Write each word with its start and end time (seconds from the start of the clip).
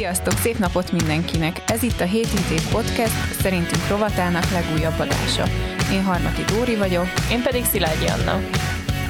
Sziasztok, 0.00 0.32
szép 0.32 0.58
napot 0.58 0.92
mindenkinek! 0.92 1.62
Ez 1.66 1.82
itt 1.82 2.00
a 2.00 2.04
7 2.04 2.26
Intéz 2.36 2.70
Podcast, 2.70 3.32
szerintünk 3.40 3.88
rovatának 3.88 4.50
legújabb 4.50 4.98
adása. 4.98 5.44
Én 5.92 6.02
Harmati 6.02 6.42
Dóri 6.42 6.76
vagyok. 6.76 7.06
Én 7.30 7.42
pedig 7.42 7.64
Szilágyi 7.64 8.06
Anna. 8.06 8.40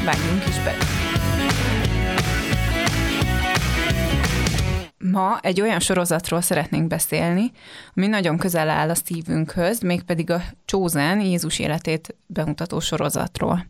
Vágjunk 0.04 0.46
is 0.48 0.58
be! 0.62 0.74
Ma 4.98 5.38
egy 5.42 5.60
olyan 5.60 5.80
sorozatról 5.80 6.40
szeretnénk 6.40 6.86
beszélni, 6.86 7.50
ami 7.94 8.06
nagyon 8.06 8.38
közel 8.38 8.68
áll 8.68 8.90
a 8.90 8.94
szívünkhöz, 8.94 9.80
mégpedig 9.80 10.30
a 10.30 10.40
Chosen 10.64 11.20
Jézus 11.20 11.58
életét 11.58 12.14
bemutató 12.26 12.80
sorozatról. 12.80 13.66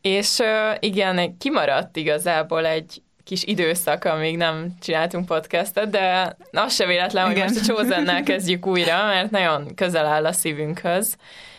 És 0.00 0.38
igen, 0.80 1.36
kimaradt 1.38 1.96
igazából 1.96 2.66
egy 2.66 3.02
kis 3.26 3.44
időszak, 3.44 4.04
amíg 4.04 4.36
nem 4.36 4.74
csináltunk 4.80 5.26
podcastet, 5.26 5.90
de 5.90 6.36
az 6.52 6.74
se 6.74 6.86
véletlen, 6.86 7.30
Igen. 7.30 7.42
hogy 7.42 7.54
most 7.54 7.70
a 7.70 7.72
Chosennel 7.74 8.22
kezdjük 8.22 8.66
újra, 8.66 9.06
mert 9.06 9.30
nagyon 9.30 9.74
közel 9.74 10.06
áll 10.06 10.26
a 10.26 10.32
szívünkhöz. 10.32 11.16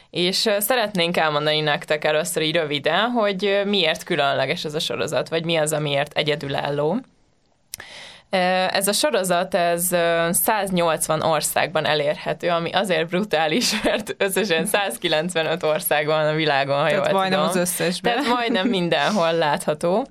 És 0.10 0.50
szeretnénk 0.60 1.18
elmondani 1.18 1.60
nektek 1.60 2.06
először 2.06 2.44
így 2.44 2.56
röviden, 2.56 3.10
hogy 3.10 3.62
miért 3.66 4.04
különleges 4.04 4.66
ez 4.66 4.74
a 4.74 4.80
sorozat, 4.80 5.30
vagy 5.30 5.46
mi 5.46 5.56
az, 5.56 5.74
amiért 5.74 6.18
egyedülálló. 6.18 7.00
Ez 8.30 8.88
a 8.88 8.92
sorozat, 8.94 9.56
ez 9.56 9.96
180 10.32 11.22
országban 11.22 11.86
elérhető, 11.86 12.50
ami 12.50 12.72
azért 12.72 13.08
brutális, 13.08 13.72
mert 13.84 14.16
összesen 14.18 14.66
195 14.66 15.64
ország 15.64 16.06
van 16.06 16.28
a 16.28 16.34
világon, 16.34 16.78
ha 16.78 16.88
Tehát 16.88 17.06
jól 17.06 17.14
majdnem 17.14 17.40
tudom. 17.40 17.50
az 17.50 17.56
összesben. 17.56 18.14
Tehát 18.14 18.36
majdnem 18.36 18.68
mindenhol 18.80 19.34
látható. 19.34 20.08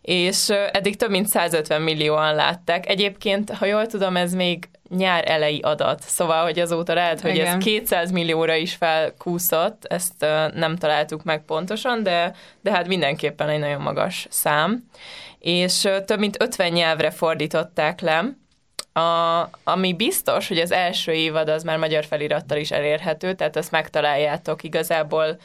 És 0.00 0.48
eddig 0.72 0.96
több 0.96 1.10
mint 1.10 1.28
150 1.28 1.82
millióan 1.82 2.34
látták. 2.34 2.88
Egyébként, 2.88 3.50
ha 3.50 3.66
jól 3.66 3.86
tudom, 3.86 4.16
ez 4.16 4.32
még 4.34 4.68
nyár 4.96 5.30
elejé 5.30 5.58
adat. 5.58 6.02
Szóval, 6.02 6.42
hogy 6.42 6.58
azóta 6.58 6.94
lehet, 6.94 7.20
hogy 7.20 7.34
Igen. 7.34 7.46
ez 7.56 7.64
200 7.64 8.10
millióra 8.10 8.54
is 8.54 8.74
felkúszott, 8.74 9.84
ezt 9.84 10.26
nem 10.54 10.76
találtuk 10.76 11.24
meg 11.24 11.44
pontosan, 11.44 12.02
de, 12.02 12.34
de 12.60 12.70
hát 12.70 12.86
mindenképpen 12.86 13.48
egy 13.48 13.58
nagyon 13.58 13.80
magas 13.80 14.26
szám 14.30 14.84
és 15.40 15.88
több 16.04 16.18
mint 16.18 16.42
50 16.42 16.72
nyelvre 16.72 17.10
fordították 17.10 18.00
le, 18.00 18.24
a, 18.92 19.48
ami 19.64 19.94
biztos, 19.94 20.48
hogy 20.48 20.58
az 20.58 20.72
első 20.72 21.12
évad 21.12 21.48
az 21.48 21.62
már 21.62 21.78
magyar 21.78 22.04
felirattal 22.04 22.58
is 22.58 22.70
elérhető, 22.70 23.34
tehát 23.34 23.56
ezt 23.56 23.70
megtaláljátok 23.70 24.62
igazából, 24.62 25.38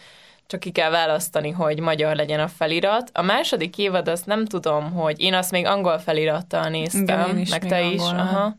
csak 0.47 0.59
ki 0.59 0.71
kell 0.71 0.89
választani, 0.89 1.49
hogy 1.51 1.79
magyar 1.79 2.15
legyen 2.15 2.39
a 2.39 2.47
felirat. 2.47 3.09
A 3.13 3.21
második 3.21 3.77
évad 3.77 4.07
azt 4.07 4.25
nem 4.25 4.45
tudom, 4.45 4.91
hogy 4.91 5.21
én 5.21 5.33
azt 5.33 5.51
még 5.51 5.65
angol 5.65 5.99
felirattal 5.99 6.69
néztem, 6.69 7.03
Igen, 7.03 7.37
is 7.37 7.49
meg 7.49 7.65
te 7.65 7.81
is. 7.81 8.01
Aha. 8.01 8.55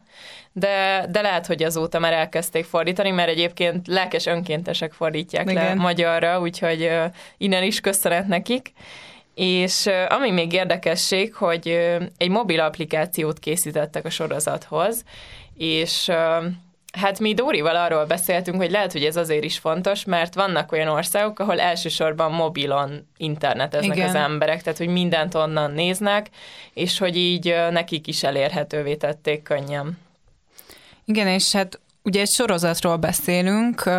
De, 0.58 1.06
de 1.10 1.20
lehet, 1.20 1.46
hogy 1.46 1.62
azóta 1.62 1.98
már 1.98 2.12
elkezdték 2.12 2.64
fordítani, 2.64 3.10
mert 3.10 3.28
egyébként 3.28 3.86
lelkes 3.86 4.26
önkéntesek 4.26 4.92
fordítják 4.92 5.50
Igen. 5.50 5.64
le 5.64 5.74
magyarra, 5.74 6.40
úgyhogy 6.40 6.82
uh, 6.82 7.04
innen 7.38 7.62
is 7.62 7.80
köszönet 7.80 8.26
nekik. 8.26 8.72
És 9.34 9.88
ami 10.08 10.30
még 10.30 10.52
érdekesség, 10.52 11.34
hogy 11.34 11.68
egy 12.16 12.28
mobil 12.28 12.60
applikációt 12.60 13.38
készítettek 13.38 14.04
a 14.04 14.10
sorozathoz, 14.10 15.04
és 15.56 16.10
Hát 16.96 17.18
mi 17.18 17.34
Dórival 17.34 17.76
arról 17.76 18.04
beszéltünk, 18.04 18.56
hogy 18.56 18.70
lehet, 18.70 18.92
hogy 18.92 19.04
ez 19.04 19.16
azért 19.16 19.44
is 19.44 19.58
fontos, 19.58 20.04
mert 20.04 20.34
vannak 20.34 20.72
olyan 20.72 20.88
országok, 20.88 21.38
ahol 21.38 21.60
elsősorban 21.60 22.32
mobilon 22.32 23.08
interneteznek 23.16 23.96
Igen. 23.96 24.08
az 24.08 24.14
emberek, 24.14 24.62
tehát 24.62 24.78
hogy 24.78 24.88
mindent 24.88 25.34
onnan 25.34 25.70
néznek, 25.70 26.28
és 26.74 26.98
hogy 26.98 27.16
így 27.16 27.54
nekik 27.70 28.06
is 28.06 28.22
elérhetővé 28.22 28.94
tették 28.94 29.42
könnyen. 29.42 29.98
Igen, 31.06 31.26
és 31.26 31.52
hát 31.52 31.80
Ugye 32.06 32.20
egy 32.20 32.30
sorozatról 32.30 32.96
beszélünk, 32.96 33.90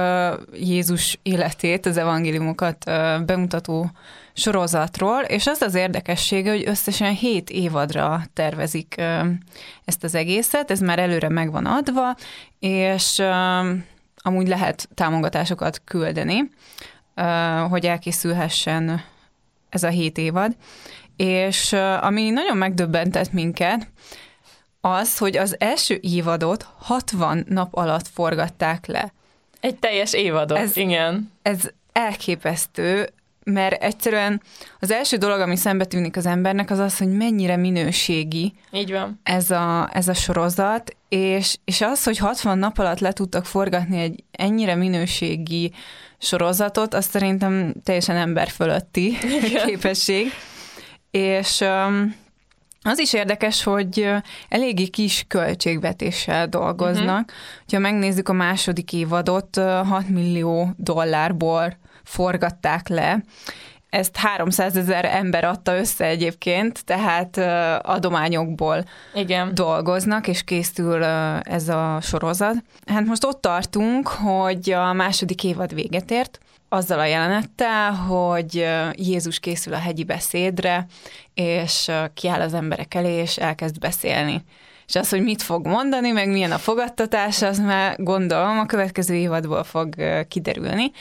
Jézus 0.54 1.20
életét, 1.24 1.86
az 1.86 1.98
evangéliumokat 1.98 2.84
bemutató 3.26 3.92
sorozatról, 4.34 5.22
és 5.22 5.48
az 5.48 5.62
az 5.62 5.76
érdekessége, 5.76 6.52
hogy 6.52 6.64
összesen 6.68 7.14
7 7.14 7.50
évadra 7.50 8.22
tervezik 8.34 8.96
ezt 9.86 10.04
az 10.04 10.16
egészet, 10.16 10.72
ez 10.72 10.80
már 10.80 11.00
előre 11.00 11.30
meg 11.30 11.52
van 11.52 11.66
adva, 11.66 12.16
és 12.60 13.24
amúgy 14.18 14.48
lehet 14.48 14.90
támogatásokat 14.94 15.82
küldeni, 15.84 16.50
hogy 17.70 17.86
elkészülhessen 17.86 19.04
ez 19.70 19.84
a 19.84 19.90
7 19.90 20.18
évad. 20.18 20.56
És 21.16 21.74
ami 22.02 22.30
nagyon 22.30 22.58
megdöbbentett 22.58 23.32
minket, 23.32 23.88
az, 24.92 25.18
hogy 25.18 25.38
az 25.38 25.56
első 25.60 26.00
évadot 26.02 26.68
60 26.78 27.46
nap 27.50 27.76
alatt 27.76 28.08
forgatták 28.08 28.86
le. 28.86 29.14
Egy 29.60 29.76
teljes 29.76 30.14
évadot, 30.14 30.58
ez, 30.58 30.78
igen. 30.78 31.32
Ez 31.42 31.70
elképesztő, 31.92 33.10
mert 33.44 33.82
egyszerűen 33.84 34.42
az 34.80 34.92
első 34.92 35.18
dolog, 35.18 35.40
ami 35.40 35.56
szembe 35.56 35.86
tűnik 35.86 36.18
az 36.18 36.26
embernek, 36.26 36.72
az 36.72 36.80
az, 36.80 36.98
hogy 36.98 37.12
mennyire 37.12 37.56
minőségi 37.56 38.54
Így 38.72 38.92
van. 38.92 39.20
Ez, 39.24 39.52
a, 39.52 39.90
ez 39.94 40.08
a 40.08 40.14
sorozat, 40.14 40.96
és, 41.10 41.58
és 41.66 41.82
az, 41.82 42.04
hogy 42.04 42.18
60 42.18 42.58
nap 42.58 42.78
alatt 42.78 43.00
le 43.00 43.12
tudtak 43.12 43.46
forgatni 43.46 44.00
egy 44.00 44.24
ennyire 44.32 44.76
minőségi 44.76 45.72
sorozatot, 46.18 46.94
az 46.94 47.06
szerintem 47.06 47.74
teljesen 47.84 48.16
ember 48.16 48.50
fölötti 48.50 49.18
Igen. 49.44 49.66
képesség. 49.68 50.32
És 51.12 51.60
um, 51.60 52.16
az 52.88 53.00
is 53.00 53.14
érdekes, 53.14 53.64
hogy 53.64 54.10
eléggé 54.50 54.88
kis 54.88 55.26
költségvetéssel 55.28 56.48
dolgoznak. 56.48 57.32
Uh-huh. 57.32 57.72
Ha 57.72 57.80
megnézzük 57.80 58.30
a 58.30 58.34
második 58.34 58.94
évadot, 58.94 59.56
6 59.56 60.10
millió 60.10 60.70
dollárból 60.78 61.78
forgatták 62.04 62.88
le. 62.88 63.24
Ezt 63.90 64.16
300 64.16 64.76
ezer 64.76 65.06
ember 65.06 65.44
adta 65.44 65.78
össze 65.78 66.06
egyébként, 66.06 66.86
tehát 66.86 67.38
adományokból 67.86 68.84
Igen. 69.14 69.54
dolgoznak, 69.54 70.28
és 70.28 70.44
készül 70.44 71.04
ez 71.42 71.70
a 71.70 71.98
sorozat. 72.02 72.56
Hát 72.86 73.06
most 73.06 73.26
ott 73.26 73.42
tartunk, 73.42 74.08
hogy 74.08 74.72
a 74.72 74.94
második 74.94 75.44
évad 75.44 75.74
véget 75.74 76.12
ért, 76.12 76.40
azzal 76.70 77.00
a 77.00 77.06
jelenettel, 77.06 77.92
hogy 77.92 78.68
Jézus 78.94 79.40
készül 79.40 79.74
a 79.74 79.78
hegyi 79.78 80.04
beszédre, 80.04 80.86
és 81.34 81.92
kiáll 82.14 82.42
az 82.42 82.54
emberek 82.54 82.94
elé, 82.94 83.14
és 83.14 83.38
elkezd 83.38 83.80
beszélni. 83.80 84.44
És 84.88 84.96
az, 84.96 85.10
hogy 85.10 85.22
mit 85.22 85.42
fog 85.42 85.68
mondani, 85.68 86.12
meg 86.12 86.30
milyen 86.30 86.52
a 86.52 86.58
fogadtatás, 86.58 87.42
az 87.42 87.60
már 87.60 87.96
gondolom 88.04 88.60
a 88.60 88.66
következő 88.66 89.14
évadból 89.14 89.64
fog 89.64 89.96
kiderülni, 90.28 90.92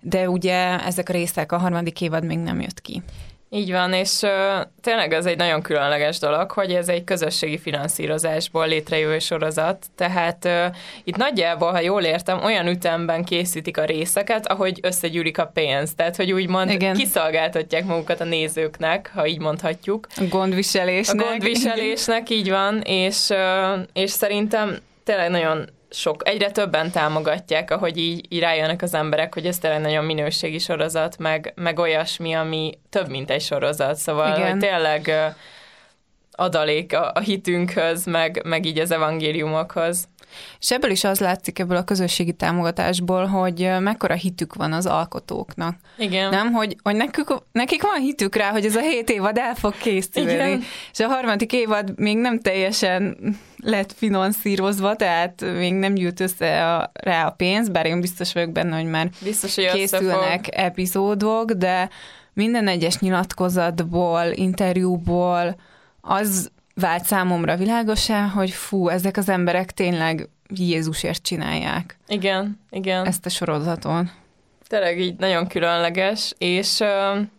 de 0.00 0.28
ugye 0.30 0.84
ezek 0.84 1.08
a 1.08 1.12
részek 1.12 1.52
a 1.52 1.58
harmadik 1.58 2.00
évad 2.00 2.24
még 2.24 2.38
nem 2.38 2.60
jött 2.60 2.80
ki. 2.80 3.02
Így 3.54 3.72
van, 3.72 3.92
és 3.92 4.20
uh, 4.22 4.30
tényleg 4.80 5.12
ez 5.12 5.26
egy 5.26 5.36
nagyon 5.36 5.62
különleges 5.62 6.18
dolog, 6.18 6.50
hogy 6.50 6.70
ez 6.74 6.88
egy 6.88 7.04
közösségi 7.04 7.58
finanszírozásból 7.58 8.66
létrejövő 8.66 9.18
sorozat, 9.18 9.86
tehát 9.96 10.44
uh, 10.44 10.76
itt 11.04 11.16
nagyjából, 11.16 11.70
ha 11.70 11.80
jól 11.80 12.02
értem, 12.02 12.44
olyan 12.44 12.66
ütemben 12.66 13.24
készítik 13.24 13.78
a 13.78 13.84
részeket, 13.84 14.46
ahogy 14.46 14.78
összegyűlik 14.82 15.38
a 15.38 15.46
pénz, 15.46 15.94
tehát 15.94 16.16
hogy 16.16 16.32
úgymond 16.32 16.70
Igen. 16.70 16.94
kiszolgáltatják 16.94 17.84
magukat 17.84 18.20
a 18.20 18.24
nézőknek, 18.24 19.10
ha 19.14 19.26
így 19.26 19.40
mondhatjuk. 19.40 20.06
A 20.16 20.24
gondviselésnek. 20.28 21.20
A 21.20 21.28
gondviselésnek, 21.28 22.30
így 22.30 22.50
van, 22.50 22.80
és, 22.80 23.28
uh, 23.28 23.82
és 23.92 24.10
szerintem 24.10 24.78
tényleg 25.04 25.30
nagyon 25.30 25.68
sok, 25.94 26.28
egyre 26.28 26.50
többen 26.50 26.90
támogatják, 26.90 27.70
ahogy 27.70 27.96
így, 27.96 28.26
így 28.28 28.40
rájönnek 28.40 28.82
az 28.82 28.94
emberek, 28.94 29.34
hogy 29.34 29.46
ez 29.46 29.58
tényleg 29.58 29.80
nagyon 29.80 30.04
minőségi 30.04 30.58
sorozat, 30.58 31.18
meg, 31.18 31.52
meg 31.56 31.78
olyasmi, 31.78 32.32
ami 32.32 32.72
több, 32.90 33.08
mint 33.08 33.30
egy 33.30 33.42
sorozat. 33.42 33.96
Szóval, 33.96 34.36
Igen. 34.36 34.50
hogy 34.50 34.58
tényleg 34.58 35.34
adalék 36.32 36.92
a, 36.92 37.10
a 37.14 37.20
hitünkhöz, 37.20 38.04
meg, 38.04 38.42
meg 38.44 38.64
így 38.64 38.78
az 38.78 38.90
evangéliumokhoz. 38.90 40.08
És 40.60 40.70
ebből 40.70 40.90
is 40.90 41.04
az 41.04 41.20
látszik 41.20 41.58
ebből 41.58 41.76
a 41.76 41.84
közösségi 41.84 42.32
támogatásból, 42.32 43.26
hogy 43.26 43.70
mekkora 43.80 44.14
hitük 44.14 44.54
van 44.54 44.72
az 44.72 44.86
alkotóknak. 44.86 45.76
Igen. 45.98 46.30
Nem, 46.30 46.52
hogy, 46.52 46.76
hogy 46.82 46.96
nekik, 46.96 47.26
nekik 47.52 47.82
van 47.82 48.00
hitük 48.00 48.36
rá, 48.36 48.50
hogy 48.50 48.64
ez 48.64 48.76
a 48.76 48.80
hét 48.80 49.10
évad 49.10 49.38
el 49.38 49.54
fog 49.54 49.76
készülni. 49.76 50.32
Igen. 50.32 50.62
És 50.92 51.00
a 51.00 51.06
harmadik 51.06 51.52
évad 51.52 51.98
még 51.98 52.16
nem 52.16 52.40
teljesen 52.40 53.16
lett 53.56 53.92
finanszírozva, 53.92 54.96
tehát 54.96 55.44
még 55.56 55.74
nem 55.74 55.94
gyűlt 55.94 56.20
össze 56.20 56.74
a, 56.74 56.90
rá 56.92 57.26
a 57.26 57.30
pénz, 57.30 57.68
bár 57.68 57.86
én 57.86 58.00
biztos 58.00 58.32
vagyok 58.32 58.52
benne, 58.52 58.76
hogy 58.76 58.90
már 58.90 59.10
biztos, 59.22 59.54
hogy 59.54 59.70
készülnek 59.70 60.56
epizódok, 60.56 61.50
de 61.50 61.88
minden 62.32 62.68
egyes 62.68 62.98
nyilatkozatból, 62.98 64.22
interjúból 64.34 65.56
az 66.00 66.50
vált 66.74 67.04
számomra 67.04 67.56
világosá, 67.56 68.26
hogy 68.26 68.50
fú, 68.50 68.88
ezek 68.88 69.16
az 69.16 69.28
emberek 69.28 69.72
tényleg 69.72 70.28
Jézusért 70.48 71.22
csinálják. 71.22 71.98
Igen, 72.06 72.60
igen. 72.70 73.06
Ezt 73.06 73.26
a 73.26 73.28
sorozaton. 73.28 74.10
Tényleg 74.66 75.00
így 75.00 75.16
nagyon 75.18 75.46
különleges, 75.46 76.34
és 76.38 76.78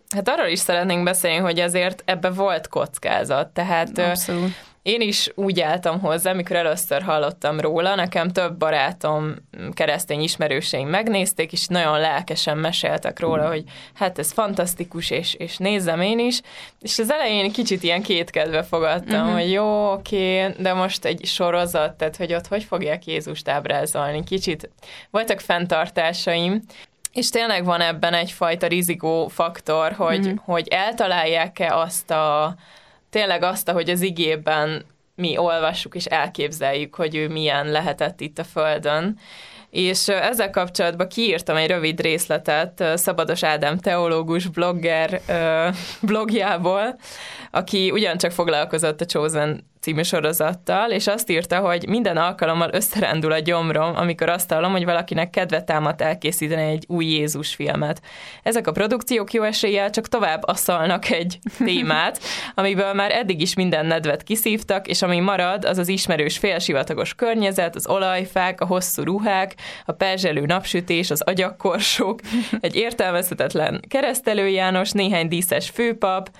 hát 0.08 0.28
arról 0.28 0.46
is 0.46 0.58
szeretnénk 0.58 1.04
beszélni, 1.04 1.38
hogy 1.38 1.60
azért 1.60 2.02
ebbe 2.04 2.30
volt 2.30 2.68
kockázat, 2.68 3.48
tehát 3.48 3.98
Abszolút 3.98 4.52
én 4.86 5.00
is 5.00 5.30
úgy 5.34 5.60
álltam 5.60 6.00
hozzá, 6.00 6.30
amikor 6.30 6.56
először 6.56 7.02
hallottam 7.02 7.60
róla, 7.60 7.94
nekem 7.94 8.28
több 8.28 8.56
barátom, 8.56 9.34
keresztény 9.72 10.20
ismerőseim 10.20 10.88
megnézték, 10.88 11.52
és 11.52 11.66
nagyon 11.66 12.00
lelkesen 12.00 12.58
meséltek 12.58 13.20
róla, 13.20 13.48
hogy 13.48 13.64
hát 13.94 14.18
ez 14.18 14.32
fantasztikus, 14.32 15.10
és, 15.10 15.34
és 15.34 15.56
nézzem 15.56 16.00
én 16.00 16.18
is, 16.18 16.40
és 16.80 16.98
az 16.98 17.10
elején 17.10 17.52
kicsit 17.52 17.82
ilyen 17.82 18.02
kétkedve 18.02 18.62
fogadtam, 18.62 19.20
uh-huh. 19.20 19.40
hogy 19.40 19.50
jó, 19.50 19.92
oké, 19.92 20.54
de 20.58 20.72
most 20.72 21.04
egy 21.04 21.24
sorozat, 21.24 21.94
tehát 21.94 22.16
hogy 22.16 22.34
ott 22.34 22.46
hogy 22.46 22.64
fogják 22.64 23.06
Jézust 23.06 23.48
ábrázolni, 23.48 24.24
kicsit 24.24 24.70
voltak 25.10 25.40
fenntartásaim, 25.40 26.62
és 27.12 27.30
tényleg 27.30 27.64
van 27.64 27.80
ebben 27.80 28.14
egyfajta 28.14 28.66
rizikó 28.66 29.28
faktor, 29.28 29.92
hogy, 29.92 30.26
uh-huh. 30.26 30.38
hogy 30.44 30.68
eltalálják-e 30.68 31.76
azt 31.76 32.10
a 32.10 32.56
tényleg 33.10 33.42
azt, 33.42 33.70
hogy 33.70 33.90
az 33.90 34.00
igében 34.00 34.84
mi 35.14 35.38
olvassuk 35.38 35.94
és 35.94 36.04
elképzeljük, 36.04 36.94
hogy 36.94 37.14
ő 37.14 37.28
milyen 37.28 37.70
lehetett 37.70 38.20
itt 38.20 38.38
a 38.38 38.44
Földön. 38.44 39.18
És 39.70 40.08
ezzel 40.08 40.50
kapcsolatban 40.50 41.08
kiírtam 41.08 41.56
egy 41.56 41.68
rövid 41.68 42.00
részletet 42.00 42.84
Szabados 42.94 43.42
Ádám 43.42 43.78
teológus 43.78 44.46
blogger 44.46 45.20
blogjából, 46.08 46.98
aki 47.50 47.90
ugyancsak 47.90 48.30
foglalkozott 48.30 49.00
a 49.00 49.04
Chosen 49.04 49.64
című 49.86 50.02
sorozattal, 50.02 50.90
és 50.90 51.06
azt 51.06 51.30
írta, 51.30 51.58
hogy 51.58 51.88
minden 51.88 52.16
alkalommal 52.16 52.70
összerendül 52.72 53.32
a 53.32 53.38
gyomrom, 53.38 53.96
amikor 53.96 54.28
azt 54.28 54.52
hallom, 54.52 54.72
hogy 54.72 54.84
valakinek 54.84 55.30
kedve 55.30 55.62
támadt 55.62 56.02
elkészíteni 56.02 56.70
egy 56.70 56.84
új 56.88 57.04
Jézus 57.04 57.54
filmet. 57.54 58.00
Ezek 58.42 58.66
a 58.66 58.72
produkciók 58.72 59.32
jó 59.32 59.42
eséllyel 59.42 59.90
csak 59.90 60.08
tovább 60.08 60.42
asszalnak 60.46 61.10
egy 61.10 61.38
témát, 61.64 62.20
amiből 62.54 62.92
már 62.92 63.10
eddig 63.10 63.40
is 63.40 63.54
minden 63.54 63.86
nedvet 63.86 64.22
kiszívtak, 64.22 64.86
és 64.86 65.02
ami 65.02 65.20
marad, 65.20 65.64
az 65.64 65.78
az 65.78 65.88
ismerős 65.88 66.38
félsivatagos 66.38 67.14
környezet, 67.14 67.74
az 67.74 67.88
olajfák, 67.88 68.60
a 68.60 68.66
hosszú 68.66 69.02
ruhák, 69.02 69.54
a 69.84 69.92
perzselő 69.92 70.46
napsütés, 70.46 71.10
az 71.10 71.20
agyakkorsók, 71.20 72.20
egy 72.60 72.76
értelmezhetetlen 72.76 73.80
keresztelő 73.88 74.48
János, 74.48 74.90
néhány 74.90 75.28
díszes 75.28 75.70
főpap, 75.70 76.30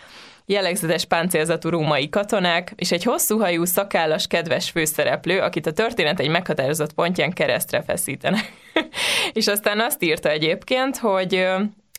jellegzetes 0.46 1.04
páncélzatú 1.04 1.69
római 1.69 2.08
katonák, 2.08 2.72
és 2.76 2.93
egy 2.93 3.02
hosszúhajú, 3.02 3.64
szakállas, 3.64 4.26
kedves 4.26 4.70
főszereplő, 4.70 5.40
akit 5.40 5.66
a 5.66 5.72
történet 5.72 6.20
egy 6.20 6.28
meghatározott 6.28 6.93
pontján 6.93 7.32
keresztre 7.32 7.82
feszítenek. 7.82 8.52
és 9.32 9.46
aztán 9.46 9.81
azt 9.81 10.02
írta 10.02 10.28
egyébként, 10.28 10.96
hogy 10.96 11.46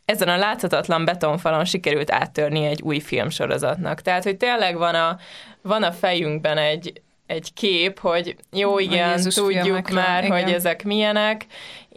ezen 0.05 0.27
a 0.27 0.37
láthatatlan 0.37 1.05
betonfalon 1.05 1.65
sikerült 1.65 2.11
áttörni 2.11 2.65
egy 2.65 2.81
új 2.81 2.99
filmsorozatnak. 2.99 4.01
Tehát, 4.01 4.23
hogy 4.23 4.37
tényleg 4.37 4.77
van 4.77 4.95
a, 4.95 5.17
van 5.61 5.83
a 5.83 5.91
fejünkben 5.91 6.57
egy, 6.57 7.01
egy 7.25 7.53
kép, 7.53 7.99
hogy 7.99 8.35
jó, 8.51 8.79
igen, 8.79 9.09
Jézus 9.09 9.33
tudjuk 9.33 9.89
már, 9.89 10.23
igen. 10.23 10.41
hogy 10.41 10.53
ezek 10.53 10.83
milyenek, 10.83 11.45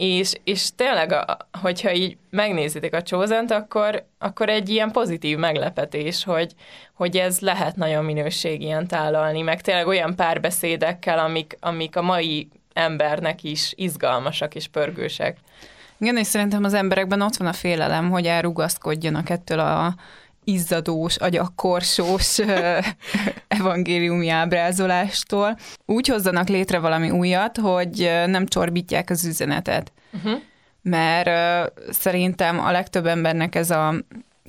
és, 0.00 0.32
és 0.44 0.68
tényleg, 0.76 1.14
hogyha 1.62 1.92
így 1.92 2.16
megnézitek 2.30 2.94
a 2.94 3.02
csózent, 3.02 3.50
akkor, 3.50 4.04
akkor 4.18 4.48
egy 4.48 4.68
ilyen 4.68 4.90
pozitív 4.90 5.38
meglepetés, 5.38 6.24
hogy, 6.24 6.54
hogy 6.94 7.16
ez 7.16 7.40
lehet 7.40 7.76
nagyon 7.76 8.04
minőség 8.04 8.62
ilyen 8.62 8.86
tálalni, 8.86 9.42
meg 9.42 9.60
tényleg 9.60 9.86
olyan 9.86 10.16
párbeszédekkel, 10.16 11.18
amik, 11.18 11.56
amik 11.60 11.96
a 11.96 12.02
mai 12.02 12.48
embernek 12.72 13.42
is 13.42 13.72
izgalmasak 13.76 14.54
és 14.54 14.68
pörgősek. 14.68 15.36
Igen, 15.98 16.16
és 16.16 16.26
szerintem 16.26 16.64
az 16.64 16.74
emberekben 16.74 17.20
ott 17.20 17.36
van 17.36 17.48
a 17.48 17.52
félelem, 17.52 18.10
hogy 18.10 18.26
elrugaszkodjanak 18.26 19.30
ettől 19.30 19.58
a 19.58 19.94
izzadós, 20.50 21.16
agyakorsós 21.16 22.38
evangéliumi 23.58 24.28
ábrázolástól. 24.28 25.56
Úgy 25.86 26.06
hozzanak 26.06 26.48
létre 26.48 26.78
valami 26.78 27.10
újat, 27.10 27.58
hogy 27.58 28.10
nem 28.26 28.46
csorbítják 28.46 29.10
az 29.10 29.24
üzenetet. 29.24 29.92
Uh-huh. 30.12 30.40
Mert 30.82 31.28
uh, 31.28 31.92
szerintem 31.92 32.58
a 32.60 32.70
legtöbb 32.70 33.06
embernek 33.06 33.54
ez 33.54 33.70
a 33.70 33.94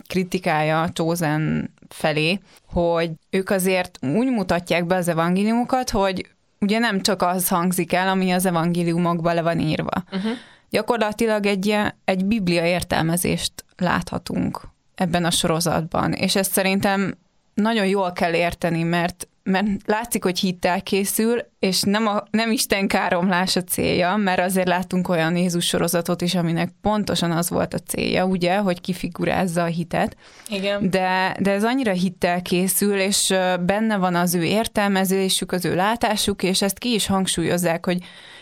kritikája 0.07 0.89
Chosen 0.93 1.73
felé, 1.89 2.39
hogy 2.65 3.11
ők 3.29 3.49
azért 3.49 3.99
úgy 4.01 4.27
mutatják 4.27 4.85
be 4.85 4.95
az 4.95 5.07
evangéliumokat, 5.07 5.89
hogy 5.89 6.29
ugye 6.59 6.79
nem 6.79 7.01
csak 7.01 7.21
az 7.21 7.47
hangzik 7.47 7.93
el, 7.93 8.07
ami 8.07 8.31
az 8.31 8.45
evangéliumokban 8.45 9.35
le 9.35 9.41
van 9.41 9.59
írva. 9.59 10.03
Uh-huh. 10.11 10.31
Gyakorlatilag 10.69 11.45
egy, 11.45 11.77
egy 12.05 12.25
biblia 12.25 12.65
értelmezést 12.65 13.53
láthatunk 13.77 14.61
ebben 14.95 15.25
a 15.25 15.31
sorozatban, 15.31 16.13
és 16.13 16.35
ezt 16.35 16.51
szerintem 16.51 17.17
nagyon 17.53 17.85
jól 17.85 18.11
kell 18.11 18.33
érteni, 18.33 18.83
mert 18.83 19.25
mert 19.43 19.67
látszik, 19.85 20.23
hogy 20.23 20.39
hittel 20.39 20.81
készül, 20.81 21.45
és 21.59 21.81
nem, 21.81 22.07
a, 22.07 22.23
nem 22.31 22.51
Isten 22.51 22.87
káromlás 22.87 23.55
a 23.55 23.63
célja, 23.63 24.15
mert 24.15 24.39
azért 24.39 24.67
láttunk 24.67 25.09
olyan 25.09 25.35
Jézus 25.35 25.65
sorozatot 25.65 26.21
is, 26.21 26.35
aminek 26.35 26.69
pontosan 26.81 27.31
az 27.31 27.49
volt 27.49 27.73
a 27.73 27.77
célja, 27.77 28.25
ugye, 28.25 28.57
hogy 28.57 28.81
kifigurázza 28.81 29.61
a 29.63 29.65
hitet. 29.65 30.15
Igen. 30.49 30.89
De, 30.89 31.35
de 31.39 31.51
ez 31.51 31.63
annyira 31.63 31.91
hittel 31.91 32.41
készül, 32.41 32.99
és 32.99 33.33
benne 33.65 33.97
van 33.97 34.15
az 34.15 34.35
ő 34.35 34.43
értelmezésük, 34.43 35.51
az 35.51 35.65
ő 35.65 35.75
látásuk, 35.75 36.43
és 36.43 36.61
ezt 36.61 36.77
ki 36.77 36.93
is 36.93 37.05
hangsúlyozzák, 37.05 37.85
hogy 37.85 37.97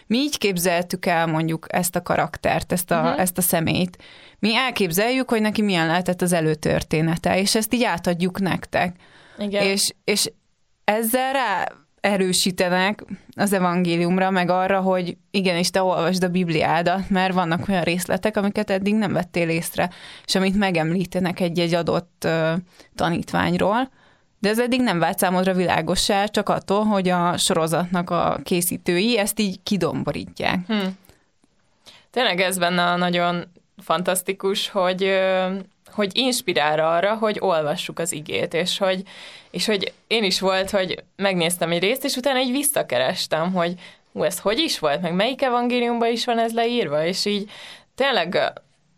mi 0.07 0.17
így 0.17 0.37
képzeltük 0.37 1.05
el 1.05 1.27
mondjuk 1.27 1.65
ezt 1.69 1.95
a 1.95 2.01
karaktert, 2.01 2.71
ezt 2.71 2.91
a, 2.91 3.01
uh-huh. 3.01 3.19
ezt 3.19 3.37
a 3.37 3.41
szemét. 3.41 3.97
Mi 4.39 4.55
elképzeljük, 4.55 5.29
hogy 5.29 5.41
neki 5.41 5.61
milyen 5.61 5.87
lehetett 5.87 6.21
az 6.21 6.33
előtörténete, 6.33 7.39
és 7.39 7.55
ezt 7.55 7.73
így 7.73 7.83
átadjuk 7.83 8.39
nektek. 8.39 8.95
Igen. 9.37 9.63
És, 9.63 9.93
és 10.03 10.31
ezzel 10.83 11.33
rá 11.33 11.67
erősítenek 12.01 13.05
az 13.35 13.53
evangéliumra, 13.53 14.29
meg 14.29 14.49
arra, 14.49 14.79
hogy 14.81 15.17
igenis 15.31 15.69
te 15.69 15.83
olvasd 15.83 16.23
a 16.23 16.29
Bibliádat, 16.29 17.09
mert 17.09 17.33
vannak 17.33 17.67
olyan 17.67 17.83
részletek, 17.83 18.37
amiket 18.37 18.69
eddig 18.69 18.95
nem 18.95 19.13
vettél 19.13 19.49
észre, 19.49 19.89
és 20.25 20.35
amit 20.35 20.57
megemlítenek 20.57 21.39
egy-egy 21.39 21.73
adott 21.73 22.23
uh, 22.25 22.51
tanítványról, 22.95 23.89
de 24.39 24.49
ez 24.49 24.59
eddig 24.59 24.81
nem 24.81 24.99
vált 24.99 25.17
számodra 25.17 25.53
világossá, 25.53 26.25
csak 26.25 26.49
attól, 26.49 26.83
hogy 26.83 27.09
a 27.09 27.37
sorozatnak 27.37 28.09
a 28.09 28.39
készítői 28.43 29.17
ezt 29.17 29.39
így 29.39 29.59
kidomborítják. 29.63 30.65
Hmm. 30.67 30.97
Tényleg 32.11 32.39
ez 32.39 32.57
benne 32.57 32.95
nagyon 32.95 33.51
fantasztikus, 33.81 34.69
hogy 34.69 35.19
hogy 35.91 36.17
inspirál 36.17 36.79
arra, 36.79 37.15
hogy 37.15 37.37
olvassuk 37.39 37.99
az 37.99 38.11
igét, 38.11 38.53
és 38.53 38.77
hogy, 38.77 39.03
és 39.51 39.65
hogy 39.65 39.93
én 40.07 40.23
is 40.23 40.39
volt, 40.39 40.69
hogy 40.69 41.03
megnéztem 41.15 41.71
egy 41.71 41.81
részt, 41.81 42.03
és 42.03 42.15
utána 42.15 42.39
így 42.39 42.51
visszakerestem, 42.51 43.53
hogy 43.53 43.73
hú, 44.13 44.23
ez 44.23 44.39
hogy 44.39 44.59
is 44.59 44.79
volt, 44.79 45.01
meg 45.01 45.13
melyik 45.13 45.41
evangéliumban 45.41 46.11
is 46.11 46.25
van 46.25 46.39
ez 46.39 46.53
leírva, 46.53 47.05
és 47.05 47.25
így 47.25 47.49
tényleg 47.95 48.53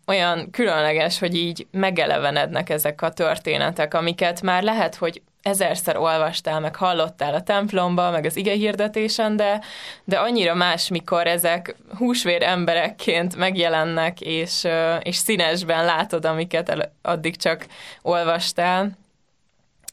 olyan 0.07 0.50
különleges, 0.51 1.19
hogy 1.19 1.35
így 1.35 1.67
megelevenednek 1.71 2.69
ezek 2.69 3.01
a 3.01 3.11
történetek, 3.11 3.93
amiket 3.93 4.41
már 4.41 4.63
lehet, 4.63 4.95
hogy 4.95 5.21
ezerszer 5.41 5.98
olvastál, 5.98 6.60
meg 6.60 6.75
hallottál 6.75 7.33
a 7.33 7.41
templomba, 7.41 8.12
meg 8.12 8.25
az 8.25 8.36
ige 8.36 8.53
hirdetésen, 8.53 9.36
de, 9.36 9.62
de 10.03 10.17
annyira 10.17 10.53
más, 10.53 10.88
mikor 10.88 11.27
ezek 11.27 11.75
húsvér 11.98 12.43
emberekként 12.43 13.36
megjelennek, 13.36 14.21
és, 14.21 14.67
és 15.01 15.15
színesben 15.15 15.86
látod, 15.86 16.25
amiket 16.25 16.69
el, 16.69 16.93
addig 17.01 17.36
csak 17.36 17.65
olvastál. 18.01 18.98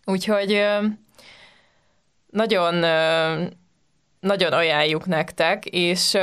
Úgyhogy 0.05 0.67
nagyon, 2.31 2.75
nagyon 4.21 4.53
ajánljuk 4.53 5.07
nektek, 5.07 5.65
és 5.65 6.17